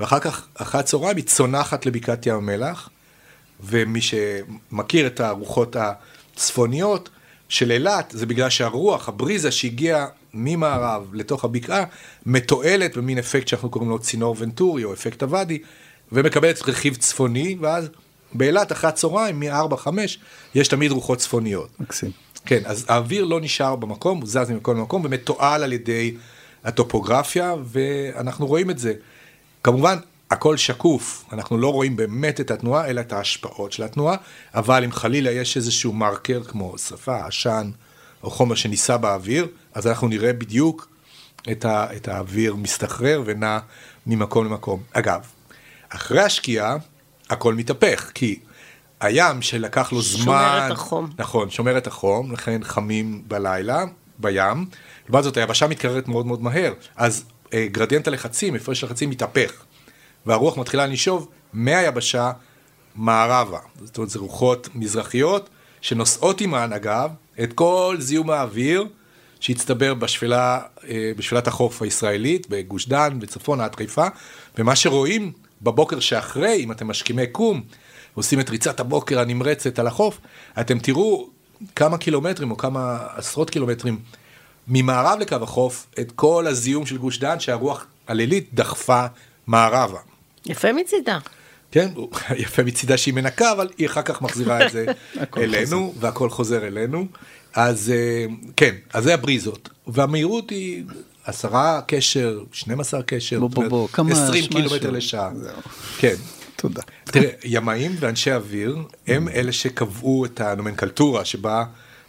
ואחר 0.00 0.18
כך, 0.18 0.46
אחרי 0.54 0.80
הצהריים, 0.80 1.16
היא 1.16 1.24
צונחת 1.24 1.86
לבקעת 1.86 2.26
ים 2.26 2.34
המלח, 2.34 2.88
ומי 3.60 4.00
שמכיר 4.00 5.06
את 5.06 5.20
הרוחות 5.20 5.76
הצפוניות 5.76 7.08
של 7.48 7.72
אילת, 7.72 8.12
זה 8.16 8.26
בגלל 8.26 8.50
שהרוח, 8.50 9.08
הבריזה 9.08 9.50
שהגיעה 9.50 10.06
ממערב 10.34 11.14
לתוך 11.14 11.44
הבקעה, 11.44 11.84
מתועלת 12.26 12.96
במין 12.96 13.18
אפקט 13.18 13.48
שאנחנו 13.48 13.70
קוראים 13.70 13.90
לו 13.90 13.98
צינור 13.98 14.36
ונטורי 14.38 14.84
או 14.84 14.92
אפקט 14.92 15.22
הוואדי, 15.22 15.58
ומקבלת 16.12 16.68
רכיב 16.68 16.94
צפוני, 16.94 17.56
ואז 17.60 17.88
באילת 18.34 18.72
אחרי 18.72 18.88
הצהריים, 18.88 19.40
מ-4-5, 19.40 19.88
יש 20.54 20.68
תמיד 20.68 20.90
רוחות 20.90 21.18
צפוניות. 21.18 21.80
מקסים. 21.80 22.10
כן, 22.46 22.62
אז 22.64 22.86
האוויר 22.88 23.24
לא 23.24 23.40
נשאר 23.40 23.76
במקום, 23.76 24.18
הוא 24.18 24.26
זז 24.26 24.50
ממקום 24.50 24.76
למקום, 24.76 25.02
ומתועל 25.04 25.62
על 25.62 25.72
ידי 25.72 26.16
הטופוגרפיה, 26.64 27.54
ואנחנו 27.64 28.46
רואים 28.46 28.70
את 28.70 28.78
זה. 28.78 28.94
כמובן, 29.62 29.96
הכל 30.30 30.56
שקוף, 30.56 31.24
אנחנו 31.32 31.58
לא 31.58 31.72
רואים 31.72 31.96
באמת 31.96 32.40
את 32.40 32.50
התנועה, 32.50 32.86
אלא 32.86 33.00
את 33.00 33.12
ההשפעות 33.12 33.72
של 33.72 33.82
התנועה, 33.82 34.16
אבל 34.54 34.84
אם 34.84 34.92
חלילה 34.92 35.30
יש 35.30 35.56
איזשהו 35.56 35.92
מרקר 35.92 36.42
כמו 36.44 36.78
שרפה, 36.78 37.26
עשן, 37.26 37.70
או 38.22 38.30
חומר 38.30 38.54
שנישא 38.54 38.96
באוויר, 38.96 39.46
אז 39.74 39.86
אנחנו 39.86 40.08
נראה 40.08 40.32
בדיוק 40.32 40.88
את, 41.52 41.64
ה, 41.64 41.86
את 41.96 42.08
האוויר 42.08 42.54
מסתחרר 42.54 43.22
ונע 43.24 43.58
ממקום 44.06 44.46
למקום. 44.46 44.82
אגב, 44.92 45.20
אחרי 45.88 46.20
השקיעה, 46.20 46.76
הכל 47.30 47.54
מתהפך, 47.54 48.10
כי 48.14 48.38
הים 49.02 49.42
שלקח 49.42 49.92
לו 49.92 50.02
זמן... 50.02 50.24
שומר 50.24 50.66
את 50.66 50.72
החום. 50.72 51.10
נכון, 51.18 51.50
שומר 51.50 51.78
את 51.78 51.86
החום, 51.86 52.32
לכן 52.32 52.64
חמים 52.64 53.22
בלילה, 53.28 53.84
בים. 54.18 54.66
לעומת 55.08 55.24
זאת, 55.24 55.36
היבשה 55.36 55.66
מתקררת 55.66 56.08
מאוד 56.08 56.26
מאוד 56.26 56.42
מהר, 56.42 56.72
אז 56.96 57.24
אה, 57.54 57.66
גרדיאנט 57.70 58.08
הלחצים, 58.08 58.54
הפרש 58.54 58.84
לחצים 58.84 59.10
מתהפך, 59.10 59.52
והרוח 60.26 60.58
מתחילה 60.58 60.86
לנשוב 60.86 61.28
מהיבשה 61.52 62.32
מערבה. 62.94 63.58
זאת 63.84 63.96
אומרת, 63.96 64.10
זה 64.10 64.18
רוחות 64.18 64.68
מזרחיות 64.74 65.48
שנושאות 65.80 66.40
עימן, 66.40 66.72
אגב, 66.72 67.10
את 67.42 67.52
כל 67.52 67.96
זיהום 67.98 68.30
האוויר 68.30 68.86
שהצטבר 69.40 69.94
בשפלה, 69.94 70.60
אה, 70.88 71.12
בשפלת 71.16 71.46
החוף 71.46 71.82
הישראלית, 71.82 72.46
בגוש 72.50 72.88
דן, 72.88 73.18
בצפון 73.18 73.60
עד 73.60 73.76
חיפה, 73.76 74.06
ומה 74.58 74.76
שרואים 74.76 75.32
בבוקר 75.62 76.00
שאחרי, 76.00 76.56
אם 76.64 76.72
אתם 76.72 76.88
משכימי 76.88 77.26
קום, 77.26 77.62
עושים 78.14 78.40
את 78.40 78.50
ריצת 78.50 78.80
הבוקר 78.80 79.20
הנמרצת 79.20 79.78
על 79.78 79.86
החוף, 79.86 80.18
אתם 80.60 80.78
תראו 80.78 81.28
כמה 81.76 81.98
קילומטרים 81.98 82.50
או 82.50 82.56
כמה 82.56 82.98
עשרות 83.16 83.50
קילומטרים 83.50 83.98
ממערב 84.68 85.18
לקו 85.18 85.36
החוף, 85.42 85.86
את 86.00 86.12
כל 86.12 86.46
הזיהום 86.46 86.86
של 86.86 86.98
גוש 86.98 87.18
דן 87.18 87.40
שהרוח 87.40 87.86
הלילית 88.08 88.48
דחפה 88.54 89.06
מערבה. 89.46 89.98
יפה 90.46 90.72
מצידה. 90.72 91.18
כן, 91.72 91.88
יפה 92.44 92.62
מצידה 92.62 92.96
שהיא 92.96 93.14
מנקה, 93.14 93.52
אבל 93.52 93.68
היא 93.78 93.86
אחר 93.86 94.02
כך 94.02 94.22
מחזירה 94.22 94.66
את 94.66 94.72
זה 94.72 94.86
אלינו, 95.36 95.94
והכל 96.00 96.30
חוזר 96.30 96.66
אלינו. 96.66 97.06
אז 97.54 97.92
אה, 97.94 98.26
כן, 98.56 98.74
אז 98.92 99.04
זה 99.04 99.14
הבריזות. 99.14 99.68
והמהירות 99.86 100.50
היא 100.50 100.84
עשרה 101.24 101.80
קשר, 101.86 102.40
12 102.52 103.02
קשר, 103.02 103.40
בוא, 103.40 103.48
בוא, 103.48 103.68
בוא, 103.68 103.88
כמה... 103.88 104.12
20 104.12 104.28
משהו. 104.30 104.50
קילומטר 104.50 104.90
לשעה. 104.90 105.30
כן. 105.98 106.14
תודה. 106.62 106.82
תראה, 107.04 107.30
ימאים 107.44 107.96
ואנשי 108.00 108.32
אוויר 108.32 108.78
הם 109.06 109.28
אלה 109.28 109.52
שקבעו 109.52 110.24
את 110.24 110.40
הנומנקלטורה 110.40 111.24
שבה 111.24 111.64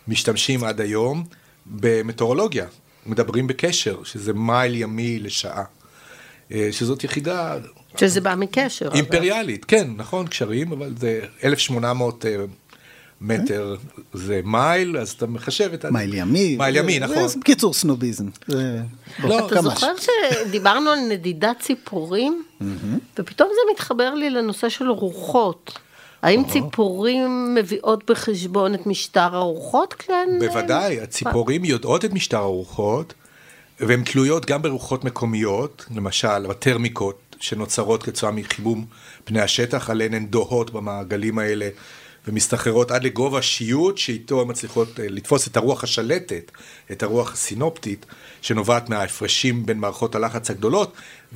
משתמשים 0.07 0.63
עד 0.63 0.81
היום 0.81 1.24
במטאורולוגיה. 1.65 2.65
מדברים 3.05 3.48
בקשר, 3.48 4.03
שזה 4.03 4.33
מייל 4.33 4.75
ימי 4.75 5.19
לשעה. 5.19 5.63
אה, 6.51 6.69
שזאת 6.72 7.03
יחידה 7.03 7.57
שזה 7.98 8.22
בא 8.22 8.36
מקשר. 8.36 8.88
אבל. 8.88 8.95
אימפריאלית, 8.95 9.65
כן, 9.65 9.88
נכון, 9.98 10.27
קשרים, 10.27 10.72
אבל 10.72 10.93
זה 10.98 11.22
1,800 11.43 12.25
אה, 12.25 12.36
מטר 13.22 13.75
זה 14.13 14.41
מייל, 14.43 14.98
אז 14.98 15.10
אתה 15.10 15.25
מחשב 15.27 15.70
את 15.74 15.86
ה... 15.86 15.91
מייל 15.91 16.13
ימי. 16.13 16.55
מייל 16.58 16.75
ימי, 16.75 16.93
זה- 17.00 17.05
נכון. 17.05 17.27
זה 17.27 17.39
בקיצור 17.39 17.74
סנוביזם. 17.74 18.25
זה- 18.48 18.82
לא, 19.24 19.48
אתה 19.48 19.62
זוכר 19.62 19.93
שדיברנו 20.46 20.89
על 20.89 21.00
נדידת 21.10 21.60
ציפורים, 21.60 22.43
ופתאום 23.20 23.50
זה 23.53 23.72
מתחבר 23.74 24.13
לי 24.13 24.29
לנושא 24.29 24.70
של 24.70 24.89
רוחות. 24.89 25.79
האם 26.22 26.43
ציפורים 26.51 27.55
מביאות 27.55 28.12
בחשבון 28.12 28.74
את 28.74 28.88
משטר 28.88 29.36
הרוחות 29.36 29.93
כשהן... 29.93 30.39
בוודאי, 30.39 31.01
הציפורים 31.01 31.65
יודעות 31.65 32.05
את 32.05 32.13
משטר 32.13 32.38
הרוחות, 32.38 33.13
והן 33.79 34.03
תלויות 34.03 34.46
גם 34.46 34.62
ברוחות 34.62 35.03
מקומיות, 35.03 35.86
למשל 35.96 36.51
הטרמיקות 36.51 37.20
שנוצרות 37.39 38.03
כתוצאה 38.03 38.32
מחימום 38.32 38.86
פני 39.25 39.41
השטח, 39.41 39.89
עליהן 39.89 40.13
הן 40.13 40.25
דוהות 40.25 40.72
במעגלים 40.72 41.39
האלה 41.39 41.70
ומסתחררות 42.27 42.92
עד 42.92 43.03
לגובה 43.03 43.42
שיוט, 43.42 43.98
שאיתו 43.98 44.42
הן 44.42 44.50
מצליחות 44.50 45.00
אה, 45.00 45.06
לתפוס 45.10 45.48
את 45.48 45.58
הרוח 45.58 45.84
השלטת, 45.84 46.51
את 46.92 47.03
הרוח 47.03 47.34
הסינופטית, 47.34 48.06
שנובעת 48.42 48.89
מההפרשים 48.89 49.65
בין 49.65 49.77
מערכות 49.77 50.15
הלחץ 50.15 50.50
הגדולות, 50.50 50.94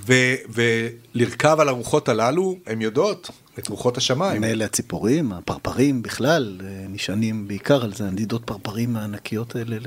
ו- 0.07 0.35
ולרכב 0.49 1.57
על 1.59 1.69
הרוחות 1.69 2.09
הללו, 2.09 2.57
הן 2.65 2.81
יודעות 2.81 3.29
את 3.59 3.67
רוחות 3.67 3.97
השמיים. 3.97 4.43
אלה 4.43 4.65
הציפורים, 4.65 5.31
הפרפרים 5.33 6.01
בכלל, 6.01 6.57
אה, 6.63 6.85
נשענים 6.89 7.47
בעיקר 7.47 7.83
על 7.83 7.93
זה, 7.93 8.07
הנדידות 8.07 8.43
פרפרים 8.45 8.95
הענקיות 8.95 9.55
האלה 9.55 9.77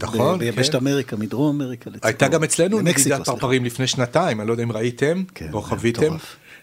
נכון, 0.00 0.38
ביבשת 0.38 0.72
כן. 0.72 0.78
אמריקה, 0.78 1.16
מדרום 1.16 1.62
אמריקה. 1.62 1.90
לציפור. 1.90 2.08
הייתה 2.08 2.28
גם 2.28 2.44
אצלנו 2.44 2.80
נדידת. 2.80 3.24
פרפרים 3.24 3.64
לפני 3.64 3.86
שנתיים, 3.86 4.40
אני 4.40 4.48
לא 4.48 4.52
יודע 4.52 4.62
אם 4.62 4.72
ראיתם 4.72 5.22
כן, 5.34 5.48
או 5.52 5.62
חוויתם. 5.62 6.16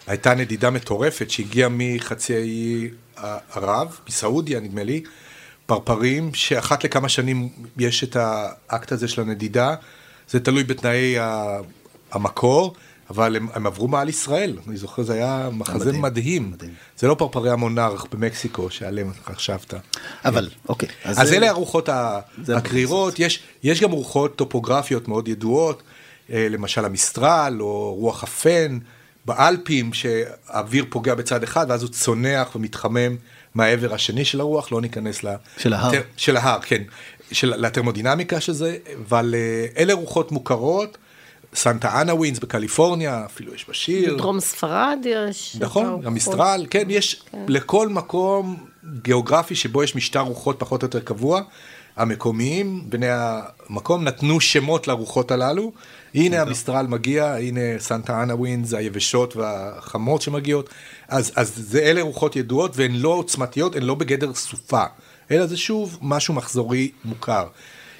הייתה 0.07 0.35
נדידה 0.35 0.69
מטורפת 0.69 1.29
שהגיעה 1.29 1.69
מחצי 1.71 2.35
האי 2.35 2.89
ערב, 3.55 3.99
מסעודיה 4.07 4.59
נדמה 4.59 4.83
לי, 4.83 5.03
פרפרים 5.65 6.33
שאחת 6.33 6.83
לכמה 6.83 7.09
שנים 7.09 7.49
יש 7.77 8.03
את 8.03 8.15
האקט 8.19 8.91
הזה 8.91 9.07
של 9.07 9.21
הנדידה, 9.21 9.75
זה 10.29 10.39
תלוי 10.39 10.63
בתנאי 10.63 11.15
המקור, 12.11 12.75
אבל 13.09 13.35
הם, 13.35 13.47
הם 13.53 13.67
עברו 13.67 13.87
מעל 13.87 14.09
ישראל, 14.09 14.57
אני 14.67 14.77
זוכר, 14.77 15.03
זה 15.03 15.13
היה 15.13 15.49
מחזה 15.53 15.91
מדהים, 15.91 16.01
מדהים. 16.01 16.51
מדהים. 16.51 16.73
זה 16.97 17.07
לא 17.07 17.15
פרפרי 17.15 17.49
המונרך 17.51 18.05
במקסיקו 18.11 18.69
שעליהם 18.69 19.11
חשבת. 19.25 19.73
אבל, 20.25 20.49
אוקיי. 20.69 20.89
אז 21.03 21.27
זה- 21.27 21.35
אלה 21.37 21.49
הרוחות 21.49 21.89
הקרירות, 22.55 23.19
יש, 23.19 23.39
יש 23.63 23.81
גם 23.81 23.91
רוחות 23.91 24.35
טופוגרפיות 24.35 25.07
מאוד 25.07 25.27
ידועות, 25.27 25.83
אה, 26.31 26.47
למשל 26.49 26.85
המסטרל 26.85 27.57
או 27.59 27.93
רוח 27.99 28.23
הפן 28.23 28.77
באלפים, 29.29 29.93
שהאוויר 29.93 30.85
פוגע 30.89 31.15
בצד 31.15 31.43
אחד 31.43 31.65
ואז 31.69 31.83
הוא 31.83 31.89
צונח 31.91 32.55
ומתחמם 32.55 33.15
מהעבר 33.55 33.93
השני 33.93 34.25
של 34.25 34.39
הרוח, 34.39 34.71
לא 34.71 34.81
ניכנס 34.81 35.23
ל... 35.23 35.27
של 35.57 35.73
ההר. 35.73 35.89
לטר- 35.91 36.01
של 36.17 36.37
ההר, 36.37 36.59
כן, 36.61 36.83
של, 37.31 37.53
לטרמודינמיקה 37.65 38.41
של 38.41 38.53
זה, 38.53 38.77
אבל 39.07 39.35
אה, 39.37 39.81
אלה 39.81 39.93
רוחות 39.93 40.31
מוכרות, 40.31 40.97
סנטה 41.55 42.01
אנה 42.01 42.13
ווינס 42.13 42.39
בקליפורניה, 42.39 43.25
אפילו 43.25 43.53
יש 43.53 43.65
בשיר. 43.69 44.13
בדרום 44.13 44.39
ספרד 44.39 44.97
יש... 45.05 45.57
נכון, 45.59 45.85
הרוחות. 45.85 46.05
המסטרל, 46.05 46.65
כן, 46.69 46.83
יש 46.89 47.23
לכל 47.47 47.89
מקום 47.89 48.57
גיאוגרפי 49.01 49.55
שבו 49.55 49.83
יש 49.83 49.95
משטר 49.95 50.19
רוחות 50.19 50.55
פחות 50.59 50.83
או 50.83 50.87
יותר 50.87 50.99
קבוע, 50.99 51.41
המקומיים, 51.95 52.83
בני 52.89 53.07
המקום, 53.09 54.03
נתנו 54.03 54.41
שמות 54.41 54.87
לרוחות 54.87 55.31
הללו. 55.31 55.71
הנה 56.15 56.41
המסטרל 56.41 56.87
מגיע, 56.87 57.33
הנה 57.35 57.61
סנטה 57.79 58.23
אנה 58.23 58.35
ווינס, 58.35 58.73
היבשות 58.73 59.35
והחמות 59.35 60.21
שמגיעות. 60.21 60.69
אז, 61.07 61.31
אז 61.35 61.53
זה 61.55 61.79
אלה 61.79 62.01
רוחות 62.01 62.35
ידועות 62.35 62.71
והן 62.77 62.95
לא 62.95 63.09
עוצמתיות, 63.09 63.75
הן 63.75 63.83
לא 63.83 63.95
בגדר 63.95 64.33
סופה, 64.33 64.83
אלא 65.31 65.45
זה 65.45 65.57
שוב 65.57 65.97
משהו 66.01 66.33
מחזורי 66.33 66.91
מוכר. 67.05 67.47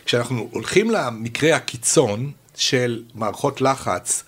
כשאנחנו 0.06 0.50
הולכים 0.52 0.92
למקרה 0.92 1.56
הקיצון 1.56 2.32
של 2.56 3.04
מערכות 3.16 3.62
לחץ 3.62 4.24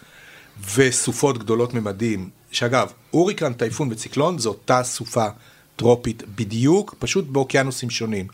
וסופות 0.76 1.38
גדולות 1.38 1.74
ממדים, 1.74 2.30
שאגב, 2.52 2.92
הוריקן, 3.12 3.54
טייפון 3.54 3.92
וציקלון 3.92 4.38
זו 4.38 4.50
אותה 4.50 4.84
סופה 4.84 5.26
טרופית 5.76 6.24
בדיוק, 6.36 6.96
פשוט 7.00 7.26
באוקיינוסים 7.28 7.90
שונים. 7.90 8.28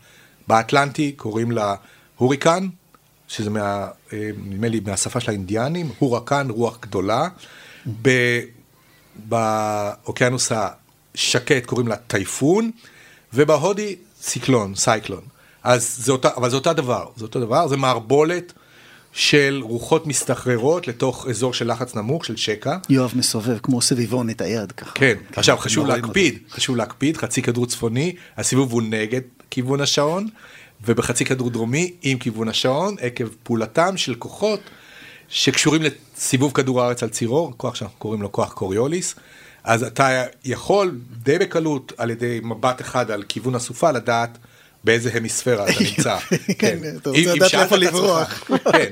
באטלנטי 0.48 1.12
קוראים 1.12 1.50
לה 1.50 1.74
הוריקן, 2.16 2.68
שזה 3.28 3.50
מה, 3.50 3.88
אה, 4.12 4.30
נדמה 4.44 4.68
לי 4.68 4.80
מהשפה 4.86 5.20
של 5.20 5.30
האינדיאנים, 5.30 5.90
הורקן, 5.98 6.46
רוח 6.50 6.78
גדולה. 6.80 7.28
ב- 8.02 8.40
באוקיינוס 9.28 10.52
השקט 10.52 11.66
קוראים 11.66 11.88
לה 11.88 11.96
טייפון, 11.96 12.70
ובהודי 13.32 13.96
ציקלון, 14.20 14.74
סייקלון. 14.74 15.22
אז 15.62 15.96
זה 15.98 16.12
אותה, 16.12 16.28
אבל 16.36 16.50
זה 16.50 16.56
אותה 16.56 16.72
דבר, 16.72 17.06
זה 17.16 17.24
אותו 17.24 17.40
דבר, 17.40 17.68
זה 17.68 17.76
מערבולת 17.76 18.52
של 19.12 19.60
רוחות 19.62 20.06
מסתחררות 20.06 20.88
לתוך 20.88 21.26
אזור 21.28 21.54
של 21.54 21.72
לחץ 21.72 21.94
נמוך, 21.94 22.24
של 22.24 22.36
שקע. 22.36 22.76
יואב 22.88 23.12
מסובב 23.14 23.58
כמו 23.62 23.82
סביבון 23.82 24.30
את 24.30 24.40
היד 24.40 24.72
ככה. 24.72 24.92
כן, 24.94 25.14
עכשיו 25.36 25.56
חשוב 25.56 25.86
להקפיד, 25.86 26.38
חשוב 26.50 26.76
להקפיד, 26.76 27.16
חצי 27.16 27.42
כדור 27.42 27.66
צפוני, 27.66 28.14
הסיבוב 28.36 28.72
הוא 28.72 28.82
נגד 28.82 29.20
כיוון 29.50 29.80
השעון, 29.80 30.28
ובחצי 30.86 31.24
כדור 31.24 31.50
דרומי 31.50 31.92
עם 32.02 32.18
כיוון 32.18 32.48
השעון, 32.48 32.96
עקב 33.00 33.28
פעולתם 33.42 33.96
של 33.96 34.14
כוחות 34.14 34.60
שקשורים 35.28 35.82
לסיבוב 35.82 36.52
כדור 36.52 36.82
הארץ 36.82 37.02
על 37.02 37.08
צירו, 37.08 37.52
כוח 37.56 37.74
שאנחנו 37.74 37.98
קוראים 37.98 38.22
לו 38.22 38.32
כוח 38.32 38.52
קוריוליס. 38.52 39.14
אז 39.64 39.82
אתה 39.82 40.22
יכול 40.44 40.98
די 41.22 41.38
בקלות 41.38 41.92
על 41.96 42.10
ידי 42.10 42.40
מבט 42.42 42.80
אחד 42.80 43.10
על 43.10 43.22
כיוון 43.22 43.54
הסופה 43.54 43.90
לדעת 43.90 44.38
באיזה 44.84 45.10
המיספירה 45.14 45.64
אתה 45.70 45.80
נמצא. 45.96 46.16
כן, 46.58 46.78
אתה 46.96 47.10
רוצה 47.10 47.34
לדעת 47.34 47.54
עצמך- 47.54 47.72
לברוח. 47.78 48.50
כן, 48.72 48.90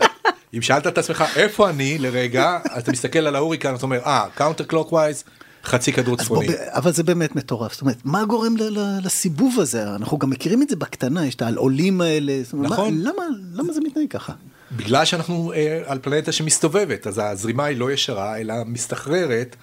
אם 0.54 0.62
שאלת 0.62 0.86
את 0.86 0.98
עצמך 0.98 1.24
איפה 1.36 1.70
אני 1.70 1.98
לרגע, 1.98 2.58
אז 2.70 2.82
אתה 2.82 2.92
מסתכל 2.92 3.18
על 3.18 3.36
ההוריקן, 3.36 3.74
אתה 3.74 3.82
אומר, 3.82 3.98
אה, 4.06 4.26
counter 4.34 4.64
clockwise, 4.64 5.24
חצי 5.66 5.92
כדור 5.92 6.16
בוא, 6.16 6.24
צפוני. 6.24 6.48
ב- 6.48 6.52
אבל 6.52 6.92
זה 6.92 7.02
באמת 7.02 7.36
מטורף, 7.36 7.72
זאת 7.72 7.80
אומרת, 7.80 7.96
מה 8.04 8.24
גורם 8.24 8.56
ל- 8.56 8.78
ל- 8.78 8.98
לסיבוב 9.04 9.60
הזה? 9.60 9.94
אנחנו 9.94 10.18
גם 10.18 10.30
מכירים 10.30 10.62
את 10.62 10.68
זה 10.68 10.76
בקטנה, 10.76 11.26
יש 11.26 11.34
את 11.34 11.42
העולים 11.42 12.00
האלה, 12.00 12.32
אומרת, 12.52 12.72
נכון. 12.72 12.94
מה- 12.94 13.00
למה, 13.10 13.22
למה 13.54 13.72
זה 13.72 13.80
מתנהג 13.80 14.06
ככה? 14.10 14.32
בגלל 14.76 15.04
שאנחנו 15.04 15.52
אה, 15.52 15.80
על 15.86 15.98
פלנטה 15.98 16.32
שמסתובבת, 16.32 17.06
אז 17.06 17.20
הזרימה 17.24 17.64
היא 17.64 17.76
לא 17.76 17.92
ישרה, 17.92 18.38
אלא 18.38 18.54
מסתחררת, 18.66 19.56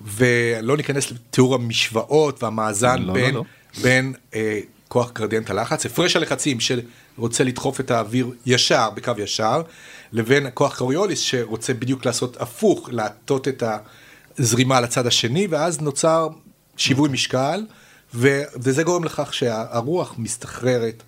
ולא 0.00 0.76
ניכנס 0.76 1.10
לתיאור 1.10 1.54
המשוואות 1.54 2.42
והמאזן 2.42 2.98
לא, 3.02 3.06
לא, 3.06 3.12
בין, 3.12 3.34
לא. 3.34 3.44
בין 3.82 4.12
אה, 4.34 4.60
כוח 4.88 5.12
גרדיאנט 5.12 5.50
הלחץ, 5.50 5.86
הפרש 5.86 6.16
הלחצים 6.16 6.58
שרוצה 6.60 7.44
לדחוף 7.44 7.80
את 7.80 7.90
האוויר 7.90 8.30
ישר, 8.46 8.90
בקו 8.94 9.12
ישר, 9.18 9.62
לבין 10.12 10.46
כוח 10.54 10.78
קוריוליס 10.78 11.18
שרוצה 11.20 11.74
בדיוק 11.74 12.06
לעשות 12.06 12.36
הפוך, 12.40 12.88
להטות 12.92 13.48
את 13.48 13.62
הזרימה 14.38 14.80
לצד 14.80 15.06
השני, 15.06 15.46
ואז 15.46 15.80
נוצר 15.80 16.28
שיווי 16.76 17.08
משקל, 17.08 17.66
ו, 18.14 18.42
וזה 18.56 18.82
גורם 18.82 19.04
לכך 19.04 19.34
שהרוח 19.34 20.14
מסתחררת 20.18 21.02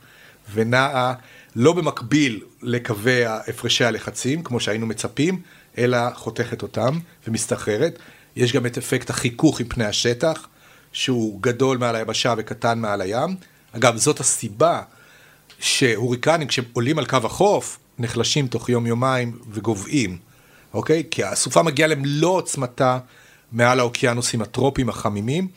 ונעה 0.53 1.15
לא 1.57 1.73
במקביל 1.73 2.41
לקווי 2.63 3.27
הפרשי 3.27 3.85
הלחצים, 3.85 4.43
כמו 4.43 4.61
שהיינו 4.61 4.87
מצפים, 4.87 5.41
אלא 5.79 5.99
חותכת 6.15 6.63
אותם 6.63 6.99
ומסתחררת. 7.29 7.99
יש 8.37 8.53
גם 8.53 8.67
את 8.67 8.79
אפקט 8.79 9.11
החיכוך 9.11 9.61
עם 9.61 9.67
פני 9.69 9.85
השטח, 9.85 10.49
שהוא 10.93 11.43
גדול 11.43 11.79
מעל 11.79 11.97
היבשה 11.97 12.35
וקטן 12.39 12.79
מעל 12.79 13.01
הים. 13.01 13.37
אגב, 13.73 13.97
זאת 13.97 14.21
הסיבה 14.21 14.83
שהוריקנים, 15.59 16.49
כשהם 16.49 16.65
עולים 16.73 16.99
על 16.99 17.07
קו 17.07 17.17
החוף, 17.25 17.79
נחלשים 17.99 18.47
תוך 18.47 18.69
יום-יומיים 18.69 19.39
וגוועים, 19.51 20.19
אוקיי? 20.75 21.03
כי 21.11 21.25
הסופה 21.25 21.63
מגיעה 21.63 21.89
למלוא 21.89 22.31
עוצמתה 22.31 22.99
מעל 23.53 23.81
האוקיינוסים 23.81 24.43
הטרופיים 24.43 24.89
החמימים, 24.89 25.49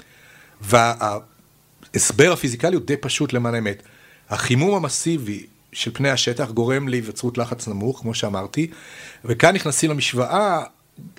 וההסבר 0.62 2.32
הפיזיקלי 2.32 2.76
הוא 2.76 2.86
די 2.86 2.98
פשוט 2.98 3.34
למען 3.34 3.56
האמת. 3.56 3.84
החימום 4.30 4.76
המסיבי 4.76 5.46
של 5.74 5.92
פני 5.94 6.10
השטח 6.10 6.52
גורם 6.52 6.88
להיווצרות 6.88 7.38
לחץ 7.38 7.68
נמוך, 7.68 8.00
כמו 8.00 8.14
שאמרתי, 8.14 8.68
וכאן 9.26 9.56
נכנסים 9.56 9.92
למשוואה 9.92 10.64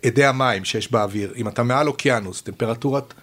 אדי 0.07 0.25
המים 0.25 0.65
שיש 0.65 0.93
באוויר. 0.93 1.33
אם 1.37 1.49
אתה 1.49 1.63
מעל 1.63 1.89
אוקיינוס, 1.89 2.43
טמפרטורת 2.43 3.15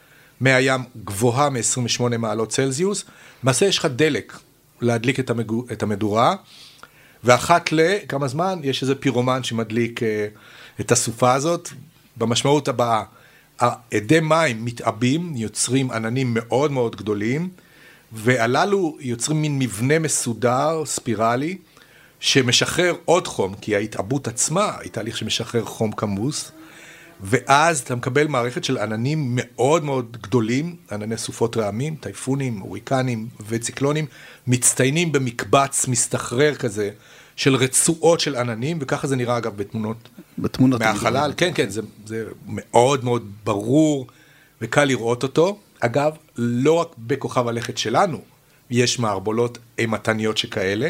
מי 0.41 0.53
הים 0.53 0.82
גבוהה 1.03 1.50
מ-28 1.50 2.17
מעלות 2.17 2.50
צלזיוס, 2.50 3.05
למעשה 3.44 3.65
יש 3.65 3.77
לך 3.77 3.86
דלק 3.86 4.39
להדליק 4.82 5.20
את, 5.20 5.29
המגו, 5.29 5.65
את 5.72 5.84
המדורה, 5.84 6.36
ואחת 7.24 7.72
לכמה 7.72 8.27
זמן 8.27 8.60
יש 8.63 8.82
איזה 8.82 8.96
פירומן 8.96 9.44
שמדליק 9.44 10.03
אה, 10.03 10.27
את 10.79 10.91
הסופה 10.91 11.34
הזאת, 11.34 11.70
במשמעות 12.18 12.68
הבאה, 12.68 13.03
אדי 13.94 14.20
מים 14.20 14.66
מתעבים, 14.66 15.33
יוצרים 15.35 15.92
עננים 15.92 16.31
מאוד 16.33 16.72
מאוד 16.72 16.96
גדולים, 16.96 17.50
והללו 18.11 18.98
יוצרים 19.00 19.42
מין 19.42 19.59
מבנה 19.59 20.00
מסודר, 20.00 20.85
ספירלי, 20.85 21.57
שמשחרר 22.20 22.96
עוד 23.05 23.27
חום, 23.27 23.55
כי 23.61 23.75
ההתעבות 23.75 24.27
עצמה 24.27 24.72
היא 24.81 24.92
תהליך 24.92 25.18
שמשחרר 25.18 25.66
חום 25.66 25.92
כמוס, 25.92 26.51
ואז 27.22 27.79
אתה 27.79 27.96
מקבל 27.96 28.27
מערכת 28.27 28.64
של 28.64 28.77
עננים 28.77 29.31
מאוד 29.35 29.83
מאוד 29.83 30.18
גדולים, 30.22 30.75
ענני 30.92 31.18
סופות 31.18 31.57
רעמים, 31.57 31.96
טייפונים, 31.96 32.59
הוריקנים 32.59 33.27
וציקלונים, 33.48 34.05
מצטיינים 34.48 35.11
במקבץ 35.11 35.88
מסתחרר 35.88 36.55
כזה 36.55 36.90
של 37.36 37.56
רצועות 37.56 38.20
של 38.20 38.36
עננים, 38.36 38.78
וככה 38.82 39.08
זה 39.08 39.16
נראה 39.16 39.38
אגב 39.38 39.58
בתמונות 39.58 40.10
בתמונות. 40.38 40.82
מהחלל, 40.82 41.34
כן, 41.38 41.52
כן, 41.56 41.70
זה, 41.70 41.82
זה 42.06 42.26
מאוד 42.48 43.04
מאוד 43.04 43.32
ברור 43.44 44.08
וקל 44.62 44.86
לראות 44.86 45.24
אותו. 45.24 45.60
אגב, 45.80 46.12
לא 46.38 46.74
רק 46.74 46.88
בכוכב 46.98 47.48
הלכת 47.48 47.78
שלנו 47.78 48.22
יש 48.70 49.00
מערבולות 49.00 49.58
אימתניות 49.80 50.38
שכאלה, 50.38 50.90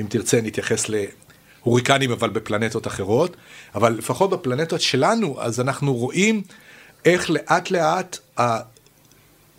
אם 0.00 0.06
תרצה 0.08 0.40
נתייחס 0.40 0.86
להוריקנים 0.88 2.12
אבל 2.12 2.30
בפלנטות 2.30 2.86
אחרות, 2.86 3.36
אבל 3.74 3.92
לפחות 3.92 4.30
בפלנטות 4.30 4.80
שלנו, 4.80 5.40
אז 5.40 5.60
אנחנו 5.60 5.94
רואים 5.94 6.42
איך 7.04 7.30
לאט 7.30 7.70
לאט 7.70 8.18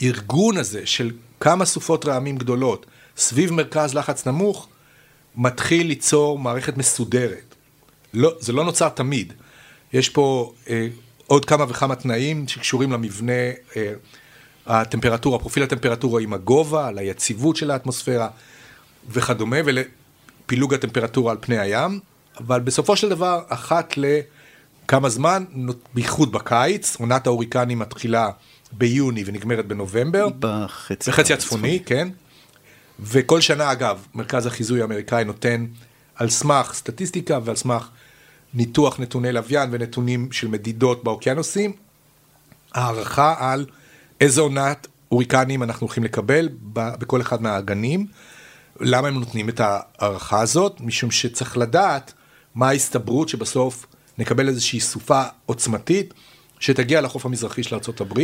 הארגון 0.02 0.58
הזה 0.58 0.86
של 0.86 1.12
כמה 1.40 1.66
סופות 1.66 2.06
רעמים 2.06 2.38
גדולות 2.38 2.86
סביב 3.18 3.52
מרכז 3.52 3.94
לחץ 3.94 4.28
נמוך, 4.28 4.68
מתחיל 5.36 5.88
ליצור 5.88 6.40
מערכת 6.40 6.78
מסודרת. 6.78 7.56
לא, 8.14 8.34
זה 8.40 8.54
לא 8.54 8.64
נוצר 8.64 8.90
תמיד. 8.90 9.34
יש 9.94 10.10
פה 10.10 10.54
אה, 10.70 10.88
עוד 11.28 11.46
כמה 11.46 11.66
וכמה 11.70 11.96
תנאים 11.96 12.48
שקשורים 12.48 12.92
למבנה, 12.92 13.32
אה, 13.78 13.94
הטמפרטורה, 14.66 15.40
פרופיל 15.40 15.64
הטמפרטורה 15.64 16.22
עם 16.22 16.34
הגובה, 16.34 16.92
ליציבות 16.92 17.56
של 17.56 17.72
האטמוספירה 17.72 18.28
וכדומה, 19.10 19.58
ולפילוג 19.66 20.74
הטמפרטורה 20.74 21.32
על 21.32 21.38
פני 21.42 21.60
הים, 21.60 22.00
אבל 22.38 22.60
בסופו 22.60 22.96
של 22.96 23.10
דבר, 23.10 23.42
אחת 23.48 23.94
לכמה 23.98 25.10
זמן, 25.10 25.46
בייחוד 25.94 26.32
בקיץ, 26.32 26.96
עונת 26.96 27.28
ההוריקנים 27.28 27.80
מתחילה 27.80 28.30
ביוני 28.72 29.24
ונגמרת 29.26 29.66
בנובמבר. 29.66 30.28
בחצי, 30.40 31.12
בחצי 31.12 31.34
הצפוני, 31.34 31.80
כן. 31.86 32.10
וכל 33.00 33.42
שנה, 33.42 33.72
אגב, 33.72 34.06
מרכז 34.14 34.46
החיזוי 34.46 34.82
האמריקאי 34.82 35.24
נותן 35.24 35.66
על 36.16 36.30
סמך 36.30 36.74
סטטיסטיקה 36.74 37.40
ועל 37.44 37.56
סמך 37.56 37.90
ניתוח 38.54 39.00
נתוני 39.00 39.32
לוויין 39.32 39.70
ונתונים 39.72 40.32
של 40.32 40.48
מדידות 40.48 41.04
באוקיינוסים, 41.04 41.74
הערכה 42.74 43.36
על 43.40 43.66
איזה 44.22 44.42
עונת 44.42 44.88
הוריקנים 45.10 45.64
אנחנו 45.64 45.88
הולכים 45.88 46.04
לקבל 46.04 46.50
בכל 46.74 47.22
אחד 47.22 47.42
מהאגנים. 47.42 48.08
למה 48.80 49.08
הם 49.08 49.20
נותנים 49.20 49.50
את 49.50 49.60
ההערכה 49.64 50.42
הזאת? 50.42 50.82
משום 50.82 51.12
שצריך 51.12 51.58
לדעת 51.58 52.14
מה 52.56 52.68
ההסתברות 52.68 53.30
שבסוף 53.30 53.86
נקבל 54.18 54.48
איזושהי 54.48 54.80
סופה 54.80 55.24
עוצמתית 55.46 56.14
שתגיע 56.60 57.02
לחוף 57.02 57.26
המזרחי 57.26 57.64
של 57.64 57.76
ארה"ב. 57.76 58.20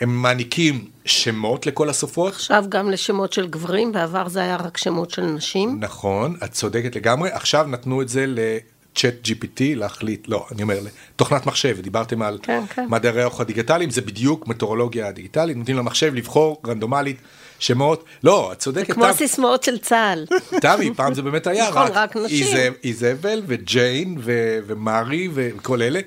הם 0.00 0.22
מעניקים 0.22 0.84
שמות 1.04 1.66
לכל 1.66 1.88
הסופות. 1.88 2.32
עכשיו 2.32 2.64
גם 2.68 2.90
לשמות 2.90 3.32
של 3.32 3.46
גברים, 3.48 3.92
בעבר 3.92 4.28
זה 4.28 4.40
היה 4.42 4.56
רק 4.56 4.76
שמות 4.76 5.10
של 5.10 5.22
נשים. 5.22 5.76
נכון, 5.80 6.36
את 6.44 6.52
צודקת 6.52 6.96
לגמרי. 6.96 7.30
עכשיו 7.32 7.66
נתנו 7.68 8.02
את 8.02 8.08
זה 8.08 8.24
לצ'אט 8.28 9.14
GPT 9.24 9.60
להחליט, 9.60 10.28
לא, 10.28 10.46
אני 10.52 10.62
אומר, 10.62 10.78
לתוכנת 11.14 11.46
מחשב, 11.46 11.80
דיברתם 11.80 12.22
על 12.22 12.38
כן, 12.42 12.62
כן. 12.74 12.86
מדעי 12.90 13.20
הרוח 13.22 13.40
הדיגיטליים, 13.40 13.90
זה 13.90 14.00
בדיוק 14.00 14.46
מטאורולוגיה 14.48 15.12
דיגיטלית, 15.12 15.56
נותנים 15.56 15.76
למחשב 15.76 16.14
לבחור 16.14 16.60
רנדומלית 16.66 17.16
שמות, 17.58 18.04
לא, 18.24 18.52
את 18.52 18.58
צודקת, 18.58 18.92
כמו 18.92 19.04
תם- 19.04 19.10
הסיסמאות 19.10 19.62
של 19.62 19.78
צה"ל. 19.78 20.26
תמי, 20.62 20.94
פעם 20.94 21.14
זה 21.14 21.22
באמת 21.22 21.46
היה 21.46 21.68
נכון, 21.70 21.88
רק. 21.92 22.16
איז- 22.16 22.56
איזבל 22.84 23.42
וג'יין 23.46 24.18
ומרי 24.66 25.28
וכל 25.34 25.82
אלה, 25.82 26.00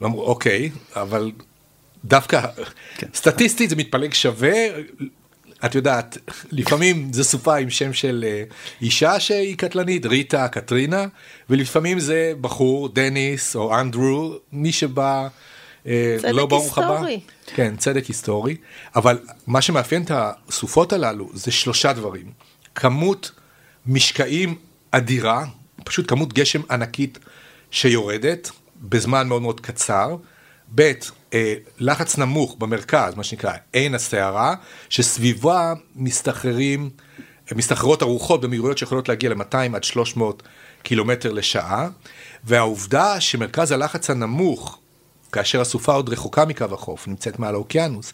ואמרו, 0.00 0.22
אוקיי, 0.24 0.70
אבל 0.96 1.32
דווקא, 2.04 2.40
כן. 2.96 3.06
סטטיסטית 3.14 3.70
זה 3.70 3.76
מתפלג 3.76 4.14
שווה, 4.14 4.52
את 5.64 5.74
יודעת, 5.74 6.18
לפעמים 6.52 7.12
זה 7.12 7.24
סופה 7.24 7.56
עם 7.56 7.70
שם 7.70 7.92
של 7.92 8.24
אה, 8.26 8.42
אישה 8.82 9.20
שהיא 9.20 9.56
קטלנית, 9.56 10.06
ריטה, 10.06 10.48
קטרינה, 10.48 11.06
ולפעמים 11.50 12.00
זה 12.00 12.32
בחור, 12.40 12.88
דניס 12.88 13.56
או 13.56 13.80
אנדרו, 13.80 14.34
מי 14.52 14.72
שבא, 14.72 15.28
אה, 15.86 16.16
צדק 16.18 16.30
לא 16.32 16.46
ברוך 16.46 16.78
הבא. 16.78 16.90
היסטורי. 16.90 17.20
כן, 17.54 17.76
צדק 17.76 18.04
היסטורי, 18.06 18.56
אבל 18.96 19.18
מה 19.46 19.62
שמאפיין 19.62 20.02
את 20.02 20.10
הסופות 20.14 20.92
הללו 20.92 21.30
זה 21.34 21.50
שלושה 21.50 21.92
דברים. 21.92 22.32
כמות 22.74 23.30
משקעים 23.86 24.54
אדירה, 24.90 25.44
פשוט 25.84 26.08
כמות 26.08 26.32
גשם 26.32 26.60
ענקית 26.70 27.18
שיורדת 27.70 28.50
בזמן 28.80 29.28
מאוד 29.28 29.42
מאוד 29.42 29.60
קצר. 29.60 30.16
ב', 30.74 30.92
אה, 31.34 31.54
לחץ 31.78 32.18
נמוך 32.18 32.56
במרכז, 32.58 33.14
מה 33.14 33.24
שנקרא 33.24 33.52
עין 33.72 33.94
הסערה, 33.94 34.54
שסביבה 34.88 35.72
מסתחררים 35.96 36.90
מסתחררות 37.52 38.02
הרוחות 38.02 38.40
במהירויות 38.40 38.78
שיכולות 38.78 39.08
להגיע 39.08 39.30
ל-200 39.30 39.76
עד 39.76 39.84
300 39.84 40.42
קילומטר 40.82 41.32
לשעה, 41.32 41.88
והעובדה 42.44 43.20
שמרכז 43.20 43.72
הלחץ 43.72 44.10
הנמוך, 44.10 44.78
כאשר 45.32 45.60
הסופה 45.60 45.92
עוד 45.92 46.08
רחוקה 46.08 46.44
מקו 46.44 46.64
החוף, 46.72 47.08
נמצאת 47.08 47.38
מעל 47.38 47.54
האוקיינוס, 47.54 48.12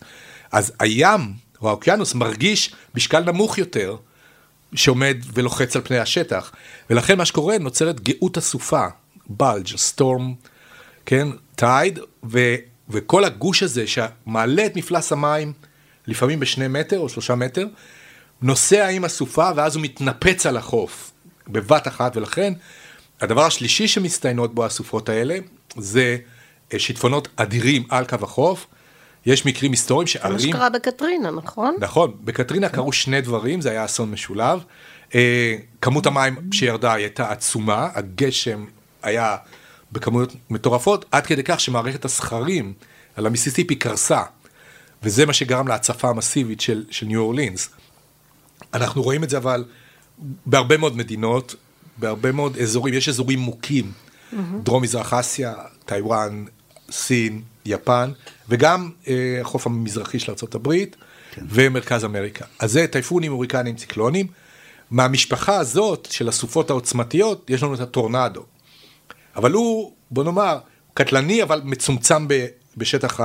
אז 0.53 0.73
הים 0.81 1.33
או 1.63 1.69
האוקיינוס 1.69 2.15
מרגיש 2.15 2.75
משקל 2.95 3.21
נמוך 3.21 3.59
יותר, 3.59 3.97
שעומד 4.75 5.17
ולוחץ 5.33 5.77
על 5.77 5.83
פני 5.83 5.99
השטח, 5.99 6.53
ולכן 6.91 7.19
מה 7.19 7.25
שקורה, 7.25 7.59
נוצרת 7.59 8.01
גאות 8.01 8.37
הסופה, 8.37 8.87
בלג', 9.27 9.77
storm, 9.77 10.35
כן, 11.07 11.29
tide, 11.61 11.99
ו, 12.31 12.55
וכל 12.89 13.25
הגוש 13.25 13.63
הזה 13.63 13.85
שמעלה 13.87 14.67
את 14.67 14.77
מפלס 14.77 15.13
המים, 15.13 15.53
לפעמים 16.07 16.41
בשני 16.41 16.69
מטר 16.69 16.99
או 16.99 17.09
שלושה 17.09 17.35
מטר, 17.35 17.67
נוסע 18.43 18.89
עם 18.89 19.05
הסופה 19.05 19.51
ואז 19.57 19.77
הוא 19.77 19.83
מתנפץ 19.83 20.47
על 20.47 20.57
החוף 20.57 21.13
בבת 21.49 21.89
אחת, 21.89 22.17
ולכן 22.17 22.53
הדבר 23.21 23.45
השלישי 23.45 23.89
שמסתיינות 23.89 24.55
בו 24.55 24.65
הסופות 24.65 25.09
האלה, 25.09 25.39
זה 25.77 26.17
אה, 26.73 26.79
שיטפונות 26.79 27.29
אדירים 27.37 27.85
על 27.89 28.05
קו 28.05 28.17
החוף. 28.23 28.67
יש 29.27 29.47
מקרים 29.47 29.71
היסטוריים 29.71 30.07
שערים... 30.07 30.39
זה 30.39 30.47
מה 30.47 30.53
שקרה 30.53 30.71
בקטרינה, 30.71 31.31
נכון? 31.31 31.77
נכון, 31.79 32.17
בקטרינה 32.25 32.69
קרו 32.69 32.93
שני 32.93 33.21
דברים, 33.21 33.61
זה 33.61 33.71
היה 33.71 33.85
אסון 33.85 34.11
משולב. 34.11 34.61
אה, 35.15 35.57
כמות 35.81 36.07
המים 36.07 36.37
שירדה 36.53 36.93
הייתה 36.93 37.31
עצומה, 37.31 37.89
הגשם 37.95 38.65
היה 39.03 39.37
בכמויות 39.93 40.33
מטורפות, 40.51 41.05
עד 41.11 41.27
כדי 41.27 41.43
כך 41.45 41.61
שמערכת 41.61 42.05
הסכרים 42.05 42.73
על 43.17 43.27
המיסיסיפי 43.27 43.75
קרסה, 43.75 44.23
וזה 45.03 45.27
מה 45.27 45.33
שגרם 45.33 45.69
להצפה 45.69 46.09
המסיבית 46.09 46.61
של, 46.61 46.85
של 46.91 47.07
ניו 47.07 47.21
אורלינס. 47.21 47.69
אנחנו 48.75 49.03
רואים 49.03 49.25
את 49.25 49.31
זה 49.31 49.37
אבל 49.37 49.65
בהרבה 50.47 50.77
מאוד 50.77 50.97
מדינות, 50.97 51.55
בהרבה 51.97 52.33
מאוד 52.33 52.57
אזורים, 52.57 52.95
יש 52.95 53.09
אזורים 53.09 53.39
מוכים, 53.39 53.93
mm-hmm. 54.33 54.37
דרום 54.63 54.83
מזרח 54.83 55.15
אסיה, 55.15 55.55
טיוואן, 55.85 56.45
סין, 56.91 57.43
יפן, 57.67 58.11
וגם 58.49 58.91
אה, 59.09 59.39
החוף 59.41 59.67
המזרחי 59.67 60.19
של 60.19 60.33
ארה"ב 60.33 60.69
כן. 61.31 61.45
ומרכז 61.49 62.05
אמריקה. 62.05 62.45
אז 62.59 62.73
זה 62.73 62.87
טייפונים, 62.87 63.33
הוריקנים, 63.33 63.77
ציקלונים. 63.77 64.27
מהמשפחה 64.91 65.57
הזאת 65.57 66.09
של 66.11 66.29
הסופות 66.29 66.71
העוצמתיות, 66.71 67.51
יש 67.51 67.63
לנו 67.63 67.75
את 67.75 67.81
הטורנדו. 67.81 68.45
אבל 69.37 69.53
הוא, 69.53 69.93
בוא 70.11 70.25
נאמר, 70.25 70.59
קטלני, 70.95 71.43
אבל 71.43 71.61
מצומצם 71.65 72.29
ב, 72.29 72.47
בשטח 72.77 73.21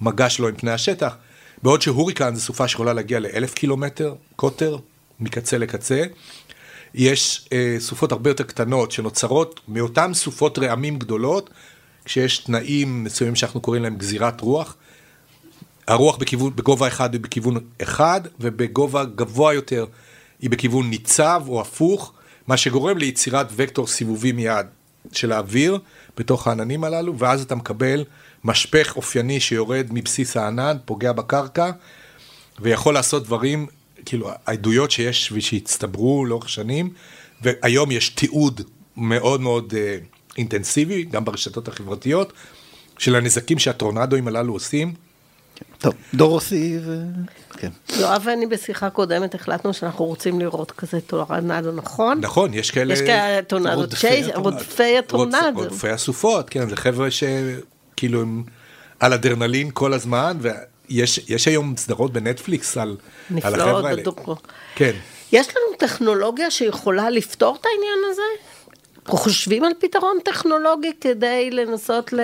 המגע 0.00 0.30
שלו 0.30 0.48
עם 0.48 0.54
פני 0.56 0.70
השטח. 0.70 1.16
בעוד 1.62 1.82
שהוריקן 1.82 2.34
זו 2.34 2.40
סופה 2.40 2.68
שיכולה 2.68 2.92
להגיע 2.92 3.20
לאלף 3.20 3.54
קילומטר, 3.54 4.14
קוטר, 4.36 4.76
מקצה 5.20 5.58
לקצה. 5.58 6.04
יש 6.94 7.48
אה, 7.52 7.76
סופות 7.78 8.12
הרבה 8.12 8.30
יותר 8.30 8.44
קטנות 8.44 8.92
שנוצרות 8.92 9.60
מאותן 9.68 10.14
סופות 10.14 10.58
רעמים 10.58 10.98
גדולות, 10.98 11.50
כשיש 12.04 12.38
תנאים 12.38 13.04
מסוימים 13.04 13.36
שאנחנו 13.36 13.60
קוראים 13.60 13.82
להם 13.82 13.96
גזירת 13.96 14.40
רוח. 14.40 14.76
הרוח 15.88 16.16
בכיוון, 16.16 16.56
בגובה 16.56 16.88
אחד 16.88 17.12
היא 17.12 17.20
בכיוון 17.20 17.56
אחד, 17.82 18.20
ובגובה 18.40 19.04
גבוה 19.04 19.54
יותר 19.54 19.86
היא 20.40 20.50
בכיוון 20.50 20.90
ניצב 20.90 21.42
או 21.48 21.60
הפוך, 21.60 22.12
מה 22.46 22.56
שגורם 22.56 22.98
ליצירת 22.98 23.46
וקטור 23.56 23.86
סיבובי 23.86 24.32
מיד 24.32 24.66
של 25.12 25.32
האוויר 25.32 25.78
בתוך 26.16 26.46
העננים 26.46 26.84
הללו, 26.84 27.18
ואז 27.18 27.42
אתה 27.42 27.54
מקבל 27.54 28.04
משפך 28.44 28.92
אופייני 28.96 29.40
שיורד 29.40 29.86
מבסיס 29.90 30.36
הענן, 30.36 30.76
פוגע 30.84 31.12
בקרקע, 31.12 31.70
ויכול 32.60 32.94
לעשות 32.94 33.24
דברים, 33.24 33.66
כאילו 34.04 34.30
העדויות 34.46 34.90
שיש 34.90 35.32
ושהצטברו 35.32 36.24
לאורך 36.24 36.48
שנים, 36.48 36.90
והיום 37.42 37.90
יש 37.90 38.08
תיעוד 38.08 38.60
מאוד 38.96 39.40
מאוד 39.40 39.72
uh, 39.72 40.36
אינטנסיבי, 40.38 41.02
גם 41.02 41.24
ברשתות 41.24 41.68
החברתיות, 41.68 42.32
של 42.98 43.16
הנזקים 43.16 43.58
שהטורנדואים 43.58 44.28
הללו 44.28 44.52
עושים. 44.52 44.94
טוב, 45.78 45.94
דורוסי 46.14 46.78
ו... 46.84 46.98
כן. 47.58 47.68
יואב 47.98 48.22
ואני 48.24 48.46
בשיחה 48.46 48.90
קודמת 48.90 49.34
החלטנו 49.34 49.74
שאנחנו 49.74 50.04
רוצים 50.04 50.40
לראות 50.40 50.72
כזה 50.72 51.00
טורנדו, 51.00 51.72
נכון? 51.72 52.20
נכון, 52.20 52.54
יש 52.54 52.70
כאלה... 52.70 52.94
יש 52.94 53.00
כאלה 53.00 53.42
טורנדו 53.42 53.80
רודפי 54.34 54.98
הטורנדו. 54.98 55.36
רודפי 55.54 55.88
הסופות, 55.88 56.50
כן, 56.50 56.68
זה 56.68 56.76
חבר'ה 56.76 57.08
שכאילו 57.10 58.20
הם 58.20 58.42
על 59.00 59.12
אדרנלין 59.12 59.70
כל 59.74 59.92
הזמן, 59.92 60.36
ויש 60.40 61.46
היום 61.46 61.76
סדרות 61.76 62.12
בנטפליקס 62.12 62.76
על, 62.76 62.96
על 63.42 63.54
החבר'ה 63.54 63.88
האלה. 63.88 64.02
נפלאות, 64.02 64.46
כן. 64.74 64.92
יש 65.32 65.48
לנו 65.48 65.76
טכנולוגיה 65.78 66.50
שיכולה 66.50 67.10
לפתור 67.10 67.56
את 67.60 67.66
העניין 67.66 67.98
הזה? 68.10 68.22
אנחנו 69.02 69.18
חושבים 69.18 69.64
על 69.64 69.72
פתרון 69.78 70.18
טכנולוגי 70.24 70.92
כדי 71.00 71.50
לנסות 71.50 72.12
ל... 72.12 72.20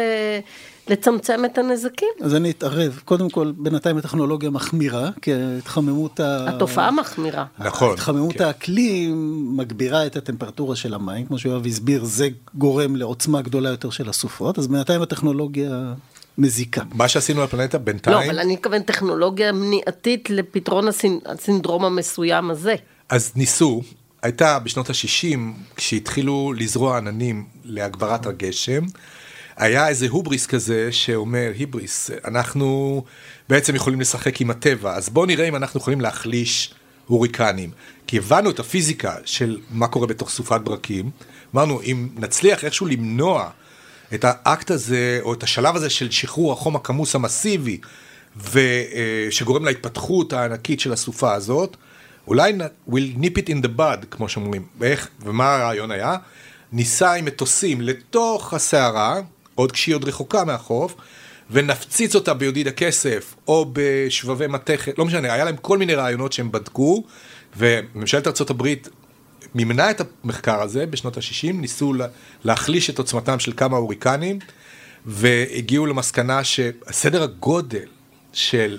לצמצם 0.90 1.44
את 1.44 1.58
הנזקים. 1.58 2.08
אז 2.20 2.34
אני 2.34 2.50
אתערב. 2.50 3.00
קודם 3.04 3.30
כל, 3.30 3.52
בינתיים 3.56 3.96
הטכנולוגיה 3.96 4.50
מחמירה, 4.50 5.10
כי 5.22 5.30
התחממות 5.34 6.20
ה... 6.20 6.48
התופעה 6.48 6.90
מחמירה. 6.90 7.44
נכון. 7.58 7.92
התחממות 7.92 8.32
כן. 8.32 8.44
האקלים 8.44 9.56
מגבירה 9.56 10.06
את 10.06 10.16
הטמפרטורה 10.16 10.76
של 10.76 10.94
המים, 10.94 11.26
כמו 11.26 11.38
שיואב 11.38 11.66
הסביר, 11.66 12.04
זה 12.04 12.28
גורם 12.54 12.96
לעוצמה 12.96 13.42
גדולה 13.42 13.70
יותר 13.70 13.90
של 13.90 14.08
הסופות, 14.08 14.58
אז 14.58 14.66
בינתיים 14.68 15.02
הטכנולוגיה... 15.02 15.94
מזיקה. 16.38 16.82
מה 16.94 17.08
שעשינו 17.08 17.42
בפלנטה 17.42 17.78
בינתיים... 17.78 18.16
לא, 18.16 18.24
אבל 18.24 18.38
אני 18.38 18.52
מתכוון 18.52 18.82
טכנולוגיה 18.82 19.52
מניעתית 19.52 20.30
לפתרון 20.30 20.88
הסינדרום 21.26 21.84
המסוים 21.84 22.50
הזה. 22.50 22.74
אז 23.08 23.32
ניסו, 23.36 23.82
הייתה 24.22 24.58
בשנות 24.58 24.90
ה-60, 24.90 25.38
כשהתחילו 25.76 26.52
לזרוע 26.56 26.96
עננים 26.96 27.44
להגברת 27.64 28.26
הגשם, 28.26 28.82
היה 29.60 29.88
איזה 29.88 30.06
הובריס 30.08 30.46
כזה 30.46 30.92
שאומר, 30.92 31.52
היבריס, 31.58 32.10
אנחנו 32.24 33.02
בעצם 33.48 33.74
יכולים 33.74 34.00
לשחק 34.00 34.40
עם 34.40 34.50
הטבע, 34.50 34.94
אז 34.94 35.08
בואו 35.08 35.26
נראה 35.26 35.48
אם 35.48 35.56
אנחנו 35.56 35.80
יכולים 35.80 36.00
להחליש 36.00 36.74
הוריקנים. 37.06 37.70
כי 38.06 38.18
הבנו 38.18 38.50
את 38.50 38.58
הפיזיקה 38.58 39.14
של 39.24 39.58
מה 39.70 39.88
קורה 39.88 40.06
בתוך 40.06 40.30
סופת 40.30 40.60
ברקים, 40.60 41.10
אמרנו, 41.54 41.82
אם 41.82 42.08
נצליח 42.16 42.64
איכשהו 42.64 42.86
למנוע 42.86 43.50
את 44.14 44.24
האקט 44.28 44.70
הזה, 44.70 45.18
או 45.22 45.34
את 45.34 45.42
השלב 45.42 45.76
הזה 45.76 45.90
של 45.90 46.10
שחרור 46.10 46.52
החום 46.52 46.76
הכמוס 46.76 47.14
המסיבי, 47.14 47.80
ושגורם 48.52 49.64
להתפתחות 49.64 50.32
הענקית 50.32 50.80
של 50.80 50.92
הסופה 50.92 51.34
הזאת, 51.34 51.76
אולי 52.26 52.52
we'll 52.90 53.16
nip 53.20 53.38
it 53.38 53.48
in 53.48 53.64
the 53.64 53.78
bud, 53.78 54.06
כמו 54.10 54.28
שאומרים. 54.28 54.62
ואיך, 54.78 55.08
ומה 55.22 55.54
הרעיון 55.54 55.90
היה? 55.90 56.16
ניסה 56.72 57.12
עם 57.12 57.24
מטוסים 57.24 57.80
לתוך 57.80 58.54
הסערה, 58.54 59.20
עוד 59.60 59.72
כשהיא 59.72 59.94
עוד 59.94 60.04
רחוקה 60.04 60.44
מהחוף, 60.44 60.94
ונפציץ 61.50 62.14
אותה 62.14 62.34
ביודיד 62.34 62.68
הכסף, 62.68 63.34
או 63.48 63.66
בשבבי 63.72 64.46
מתכת, 64.46 64.98
לא 64.98 65.04
משנה, 65.04 65.32
היה 65.32 65.44
להם 65.44 65.56
כל 65.56 65.78
מיני 65.78 65.94
רעיונות 65.94 66.32
שהם 66.32 66.52
בדקו, 66.52 67.04
וממשלת 67.56 68.26
ארה"ב 68.26 68.74
מימנה 69.54 69.90
את 69.90 70.00
המחקר 70.24 70.62
הזה 70.62 70.86
בשנות 70.86 71.16
ה-60, 71.16 71.52
ניסו 71.52 71.94
להחליש 72.44 72.90
את 72.90 72.98
עוצמתם 72.98 73.38
של 73.38 73.52
כמה 73.56 73.76
הוריקנים, 73.76 74.38
והגיעו 75.06 75.86
למסקנה 75.86 76.44
שסדר 76.44 77.22
הגודל 77.22 77.88
של 78.32 78.78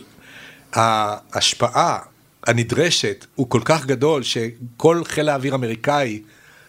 ההשפעה 0.74 2.00
הנדרשת 2.48 3.26
הוא 3.36 3.50
כל 3.50 3.62
כך 3.66 3.86
גדול, 3.86 4.24
שכל 4.24 5.04
חיל 5.04 5.30
האוויר 5.30 5.54
האמריקאי 5.54 6.22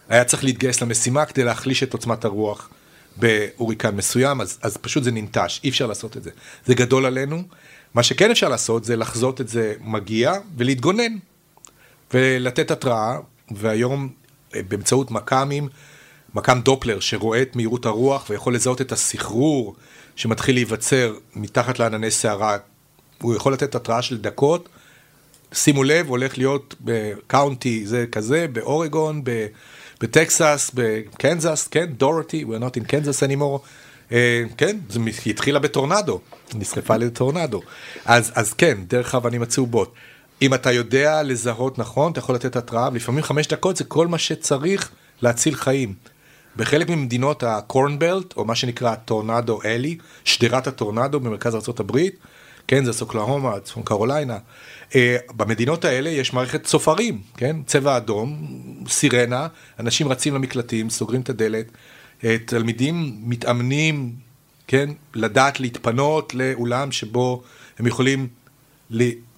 היה 0.09 0.25
צריך 0.25 0.45
להתגייס 0.45 0.83
למשימה 0.83 1.25
כדי 1.25 1.45
להחליש 1.45 1.83
את 1.83 1.93
עוצמת 1.93 2.25
הרוח 2.25 2.69
בהוריקן 3.17 3.97
מסוים, 3.97 4.41
אז, 4.41 4.59
אז 4.63 4.77
פשוט 4.77 5.03
זה 5.03 5.11
ננטש, 5.11 5.61
אי 5.65 5.69
אפשר 5.69 5.87
לעשות 5.87 6.17
את 6.17 6.23
זה. 6.23 6.31
זה 6.67 6.75
גדול 6.75 7.07
עלינו. 7.07 7.43
מה 7.95 8.03
שכן 8.03 8.31
אפשר 8.31 8.49
לעשות 8.49 8.85
זה 8.85 8.97
לחזות 8.97 9.41
את 9.41 9.49
זה 9.49 9.75
מגיע 9.81 10.33
ולהתגונן 10.57 11.13
ולתת 12.15 12.71
התראה, 12.71 13.19
והיום 13.51 14.09
אה, 14.55 14.61
באמצעות 14.69 15.11
מכ"מים, 15.11 15.69
מכ"ם 16.35 16.61
דופלר 16.61 17.01
שרואה 17.01 17.43
את 17.43 17.57
מהירות 17.57 17.87
הרוח 17.87 18.27
ויכול 18.31 18.55
לזהות 18.55 18.81
את 18.81 18.93
הסחרור 18.93 19.77
שמתחיל 20.17 20.55
להיווצר 20.55 21.15
מתחת 21.35 21.79
לענני 21.79 22.11
סערה, 22.11 22.57
הוא 23.23 23.35
יכול 23.35 23.53
לתת 23.53 23.75
התראה 23.75 24.03
של 24.03 24.19
דקות. 24.19 24.69
שימו 25.53 25.85
לב, 25.85 26.09
הולך 26.09 26.39
להיות 26.39 26.75
בקאונטי 26.81 27.87
זה 27.87 28.05
כזה, 28.13 28.47
באורגון, 28.53 29.25
ב... 29.25 29.47
בטקסס, 30.03 30.71
בקנזס, 30.75 31.69
כן, 31.69 31.87
דורותי, 31.87 32.45
we're 32.45 32.63
not 32.63 32.81
in 32.81 32.85
Kansas 32.85 33.23
anymore, 33.29 33.67
uh, 34.11 34.13
כן, 34.57 34.77
זה 34.89 35.01
התחילה 35.27 35.59
בטורנדו, 35.59 36.21
נשרפה 36.55 36.97
לטורנדו. 36.97 37.63
אז, 38.05 38.33
אז 38.35 38.53
כן, 38.53 38.79
דרך 38.87 39.15
האבנים 39.15 39.43
הצהובות. 39.43 39.95
אם 40.43 40.55
אתה 40.55 40.73
יודע 40.73 41.23
לזהות 41.23 41.79
נכון, 41.79 42.13
אתה 42.13 42.19
יכול 42.19 42.35
לתת 42.35 42.57
התראה, 42.57 42.89
ולפעמים 42.93 43.23
חמש 43.23 43.47
דקות 43.47 43.77
זה 43.77 43.85
כל 43.85 44.07
מה 44.07 44.19
שצריך 44.19 44.91
להציל 45.23 45.55
חיים. 45.55 45.95
בחלק 46.57 46.91
ממדינות 46.91 47.43
הקורנבלט, 47.43 48.37
או 48.37 48.45
מה 48.45 48.55
שנקרא 48.55 48.95
טורנדו 48.95 49.63
אלי, 49.65 49.99
שדרת 50.25 50.67
הטורנדו 50.67 51.21
במרכז 51.21 51.55
ארה"ב, 51.55 51.99
קנזס, 52.67 53.01
אוקלהומה, 53.01 53.61
צפון 53.61 53.83
קרוליינה. 53.83 54.39
אה, 54.95 55.17
במדינות 55.37 55.85
האלה 55.85 56.11
יש 56.11 56.33
מערכת 56.33 56.65
צופרים, 56.65 57.21
כן? 57.37 57.57
צבע 57.67 57.97
אדום, 57.97 58.47
סירנה, 58.89 59.47
אנשים 59.81 60.09
רצים 60.09 60.35
למקלטים, 60.35 60.91
סוגרים 60.91 61.21
את 61.21 61.31
הדלת, 61.31 61.67
אה, 62.25 62.37
תלמידים 62.47 63.17
מתאמנים, 63.23 64.13
כן? 64.67 64.91
לדעת 65.15 65.61
להתפנות 65.61 66.35
לאולם 66.35 66.93
שבו 66.93 67.43
הם 67.79 67.87
יכולים, 67.87 68.29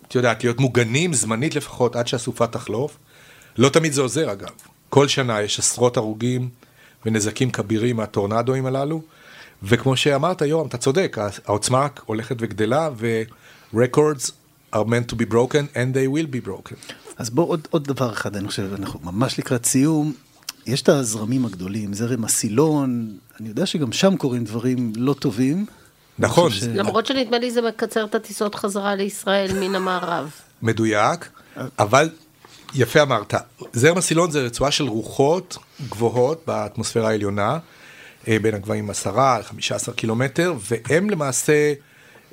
את 0.08 0.14
יודעת, 0.14 0.44
להיות 0.44 0.60
מוגנים 0.60 1.12
זמנית 1.12 1.54
לפחות 1.54 1.96
עד 1.96 2.06
שהסופה 2.06 2.46
תחלוף. 2.46 2.98
לא 3.58 3.68
תמיד 3.68 3.92
זה 3.92 4.00
עוזר 4.00 4.32
אגב. 4.32 4.50
כל 4.88 5.08
שנה 5.08 5.42
יש 5.42 5.58
עשרות 5.58 5.96
הרוגים 5.96 6.48
ונזקים 7.06 7.50
כבירים 7.50 7.96
מהטורנדואים 7.96 8.66
הללו. 8.66 9.02
וכמו 9.62 9.96
שאמרת, 9.96 10.42
יורם, 10.42 10.66
אתה 10.66 10.78
צודק, 10.78 11.16
העוצמה 11.46 11.86
הולכת 12.06 12.36
וגדלה, 12.40 12.88
ו-records 12.96 14.32
are 14.74 14.84
meant 14.84 15.08
to 15.12 15.16
be 15.16 15.24
broken 15.24 15.68
and 15.74 15.94
they 15.94 16.08
will 16.08 16.26
be 16.26 16.48
broken. 16.48 16.76
אז 17.18 17.30
בוא 17.30 17.48
עוד, 17.48 17.68
עוד 17.70 17.84
דבר 17.84 18.12
אחד, 18.12 18.36
אני 18.36 18.48
חושב, 18.48 18.70
אנחנו 18.78 19.00
ממש 19.02 19.38
לקראת 19.38 19.66
סיום. 19.66 20.12
יש 20.66 20.82
את 20.82 20.88
הזרמים 20.88 21.44
הגדולים, 21.46 21.94
זרם 21.94 22.24
הסילון, 22.24 23.16
אני 23.40 23.48
יודע 23.48 23.66
שגם 23.66 23.92
שם 23.92 24.16
קורים 24.16 24.44
דברים 24.44 24.92
לא 24.96 25.14
טובים. 25.14 25.66
נכון. 26.18 26.50
ש... 26.50 26.62
למרות 26.62 27.06
שנדמה 27.06 27.38
לי 27.38 27.50
זה 27.50 27.62
מקצר 27.62 28.04
את 28.04 28.14
הטיסות 28.14 28.54
חזרה 28.54 28.94
לישראל 28.94 29.58
מן 29.60 29.74
המערב. 29.74 30.30
מדויק, 30.62 31.28
אבל 31.78 32.08
יפה 32.74 33.02
אמרת, 33.02 33.34
זרם 33.72 33.98
הסילון 33.98 34.30
זה 34.30 34.40
רצועה 34.40 34.70
של 34.70 34.84
רוחות 34.84 35.58
גבוהות 35.88 36.42
באטמוספירה 36.46 37.08
העליונה, 37.08 37.58
אה, 38.28 38.36
בין 38.42 38.54
הגבהים 38.54 38.90
10 38.90 39.10
ל-15 39.10 39.92
קילומטר, 39.92 40.54
והם 40.70 41.10
למעשה 41.10 41.72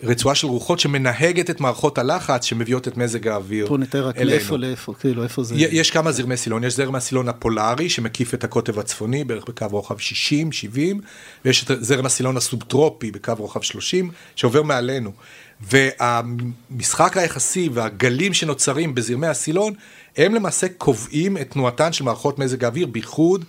רצועה 0.03 0.35
של 0.35 0.47
רוחות 0.47 0.79
שמנהגת 0.79 1.49
את 1.49 1.61
מערכות 1.61 1.97
הלחץ 1.97 2.45
שמביאות 2.45 2.87
את 2.87 2.97
מזג 2.97 3.27
האוויר 3.27 3.59
אלינו. 3.59 3.69
בוא 3.69 3.77
נתאר 3.77 4.07
רק 4.07 4.17
לאיפה, 4.17 4.57
לאיפה, 4.57 4.93
כאילו, 4.99 5.23
איפה 5.23 5.43
זה... 5.43 5.55
יש 5.57 5.91
כמה 5.91 6.11
זרמי 6.11 6.37
סילון, 6.37 6.63
יש 6.63 6.75
זרם 6.75 6.95
הסילון 6.95 7.29
הפולארי 7.29 7.89
שמקיף 7.89 8.33
את 8.33 8.43
הקוטב 8.43 8.79
הצפוני 8.79 9.23
בערך 9.23 9.45
בקו 9.47 9.65
רוחב 9.71 9.95
60-70, 9.97 9.99
ויש 11.45 11.63
את 11.63 11.83
זרם 11.83 12.05
הסילון 12.05 12.37
הסובטרופי 12.37 13.11
בקו 13.11 13.33
רוחב 13.37 13.61
30 13.61 14.11
שעובר 14.35 14.63
מעלינו. 14.63 15.11
והמשחק 15.61 17.17
היחסי 17.17 17.69
והגלים 17.73 18.33
שנוצרים 18.33 18.95
בזרמי 18.95 19.27
הסילון, 19.27 19.73
הם 20.17 20.35
למעשה 20.35 20.67
קובעים 20.77 21.37
את 21.37 21.51
תנועתן 21.51 21.93
של 21.93 22.03
מערכות 22.03 22.39
מזג 22.39 22.63
האוויר, 22.63 22.87
בייחוד 22.87 23.45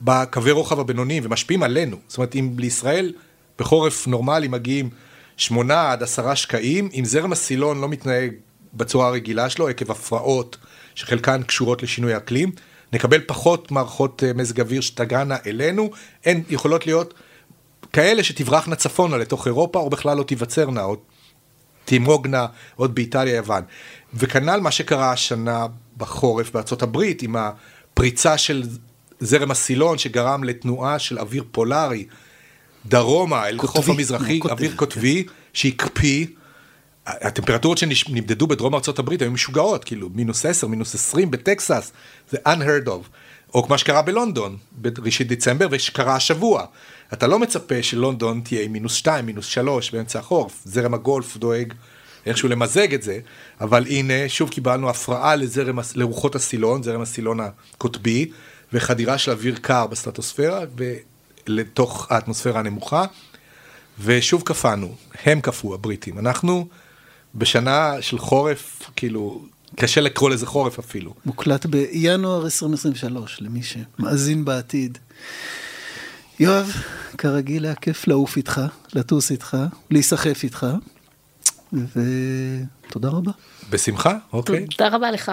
בקווי 0.00 0.50
רוחב 0.50 0.80
הבינוניים, 0.80 1.22
ומשפיעים 1.26 1.62
עלינו. 1.62 1.96
זאת 2.08 2.18
אומרת, 2.18 2.34
אם 2.34 2.50
לישראל 2.58 3.12
בחורף 3.58 4.06
נורמלי 4.06 4.48
מגיעים 4.48 4.90
שמונה 5.36 5.92
עד 5.92 6.02
עשרה 6.02 6.36
שקעים, 6.36 6.88
אם 6.94 7.04
זרם 7.04 7.32
הסילון 7.32 7.80
לא 7.80 7.88
מתנהג 7.88 8.32
בצורה 8.74 9.06
הרגילה 9.06 9.50
שלו, 9.50 9.68
עקב 9.68 9.90
הפרעות 9.90 10.56
שחלקן 10.94 11.42
קשורות 11.42 11.82
לשינוי 11.82 12.16
אקלים, 12.16 12.52
נקבל 12.92 13.20
פחות 13.26 13.70
מערכות 13.70 14.24
אה, 14.24 14.32
מזג 14.32 14.60
אוויר 14.60 14.80
שתגענה 14.80 15.36
אלינו, 15.46 15.90
הן 16.24 16.42
יכולות 16.50 16.86
להיות 16.86 17.14
כאלה 17.92 18.24
שתברחנה 18.24 18.76
צפונה 18.76 19.16
לתוך 19.16 19.46
אירופה, 19.46 19.78
או 19.78 19.90
בכלל 19.90 20.16
לא 20.16 20.22
תיווצרנה, 20.22 20.84
או 20.84 20.96
תימוגנה 21.84 22.46
עוד 22.76 22.94
באיטליה, 22.94 23.36
יוון. 23.36 23.62
וכנ"ל 24.14 24.60
מה 24.60 24.70
שקרה 24.70 25.12
השנה 25.12 25.66
בחורף 25.96 26.50
בארצות 26.50 26.82
הברית, 26.82 27.22
עם 27.22 27.36
הפריצה 27.36 28.38
של 28.38 28.62
זרם 29.20 29.50
הסילון, 29.50 29.98
שגרם 29.98 30.44
לתנועה 30.44 30.98
של 30.98 31.18
אוויר 31.18 31.44
פולארי 31.52 32.06
דרומה, 32.86 33.48
אל 33.48 33.58
חוף 33.58 33.88
המזרחי, 33.88 34.40
אוויר 34.50 34.72
קוטבי, 34.76 35.24
שהקפיא. 35.52 36.26
הטמפרטורות 37.06 37.78
שנמדדו 37.78 38.46
בדרום 38.46 38.74
הברית 38.98 39.22
היו 39.22 39.30
משוגעות, 39.30 39.84
כאילו 39.84 40.08
מינוס 40.14 40.46
10, 40.46 40.66
מינוס 40.66 40.94
20 40.94 41.30
בטקסס, 41.30 41.92
זה 42.30 42.38
unheard 42.46 42.86
of. 42.86 43.08
או 43.54 43.62
כמו 43.62 43.78
שקרה 43.78 44.02
בלונדון, 44.02 44.56
בראשית 44.72 45.28
דצמבר, 45.28 45.66
ושקרה 45.70 46.16
השבוע. 46.16 46.64
אתה 47.12 47.26
לא 47.26 47.38
מצפה 47.38 47.82
שלונדון 47.82 48.40
תהיה 48.44 48.62
עם 48.62 48.72
מינוס 48.72 48.94
2, 48.94 49.26
מינוס 49.26 49.46
3 49.46 49.90
באמצע 49.90 50.18
החורף, 50.18 50.60
זרם 50.64 50.94
הגולף 50.94 51.36
דואג 51.36 51.72
איכשהו 52.26 52.48
למזג 52.48 52.94
את 52.94 53.02
זה, 53.02 53.18
אבל 53.60 53.86
הנה, 53.86 54.28
שוב 54.28 54.48
קיבלנו 54.50 54.90
הפרעה 54.90 55.36
לזרם, 55.36 55.78
לרוחות 55.94 56.34
הסילון, 56.34 56.82
זרם 56.82 57.00
הסילון 57.00 57.40
הקוטבי, 57.40 58.30
וחדירה 58.72 59.18
של 59.18 59.30
אוויר 59.30 59.56
קר 59.60 59.86
בסטטוספירה, 59.86 60.60
ולתוך 61.46 62.06
האטמוספירה 62.10 62.60
הנמוכה, 62.60 63.04
ושוב 64.04 64.42
קפאנו, 64.42 64.94
הם 65.24 65.40
קפאו, 65.40 65.74
הבריטים. 65.74 66.18
אנחנו 66.18 66.66
בשנה 67.34 67.92
של 68.00 68.18
חורף, 68.18 68.90
כאילו, 68.96 69.44
קשה 69.76 70.00
לקרוא 70.00 70.30
לזה 70.30 70.46
חורף 70.46 70.78
אפילו. 70.78 71.14
מוקלט 71.26 71.66
בינואר 71.66 72.44
2023, 72.44 73.40
למי 73.40 73.60
שמאזין 73.62 74.44
בעתיד. 74.44 74.98
יואב, 76.40 76.72
כרגיל 77.18 77.64
היה 77.64 77.74
כיף 77.74 78.06
לעוף 78.06 78.36
איתך, 78.36 78.60
לטוס 78.94 79.30
איתך, 79.30 79.56
להיסחף 79.90 80.40
איתך, 80.42 80.66
ותודה 81.72 83.08
רבה. 83.08 83.32
בשמחה, 83.70 84.16
אוקיי. 84.32 84.66
תודה 84.66 84.88
רבה 84.88 85.10
לך. 85.10 85.32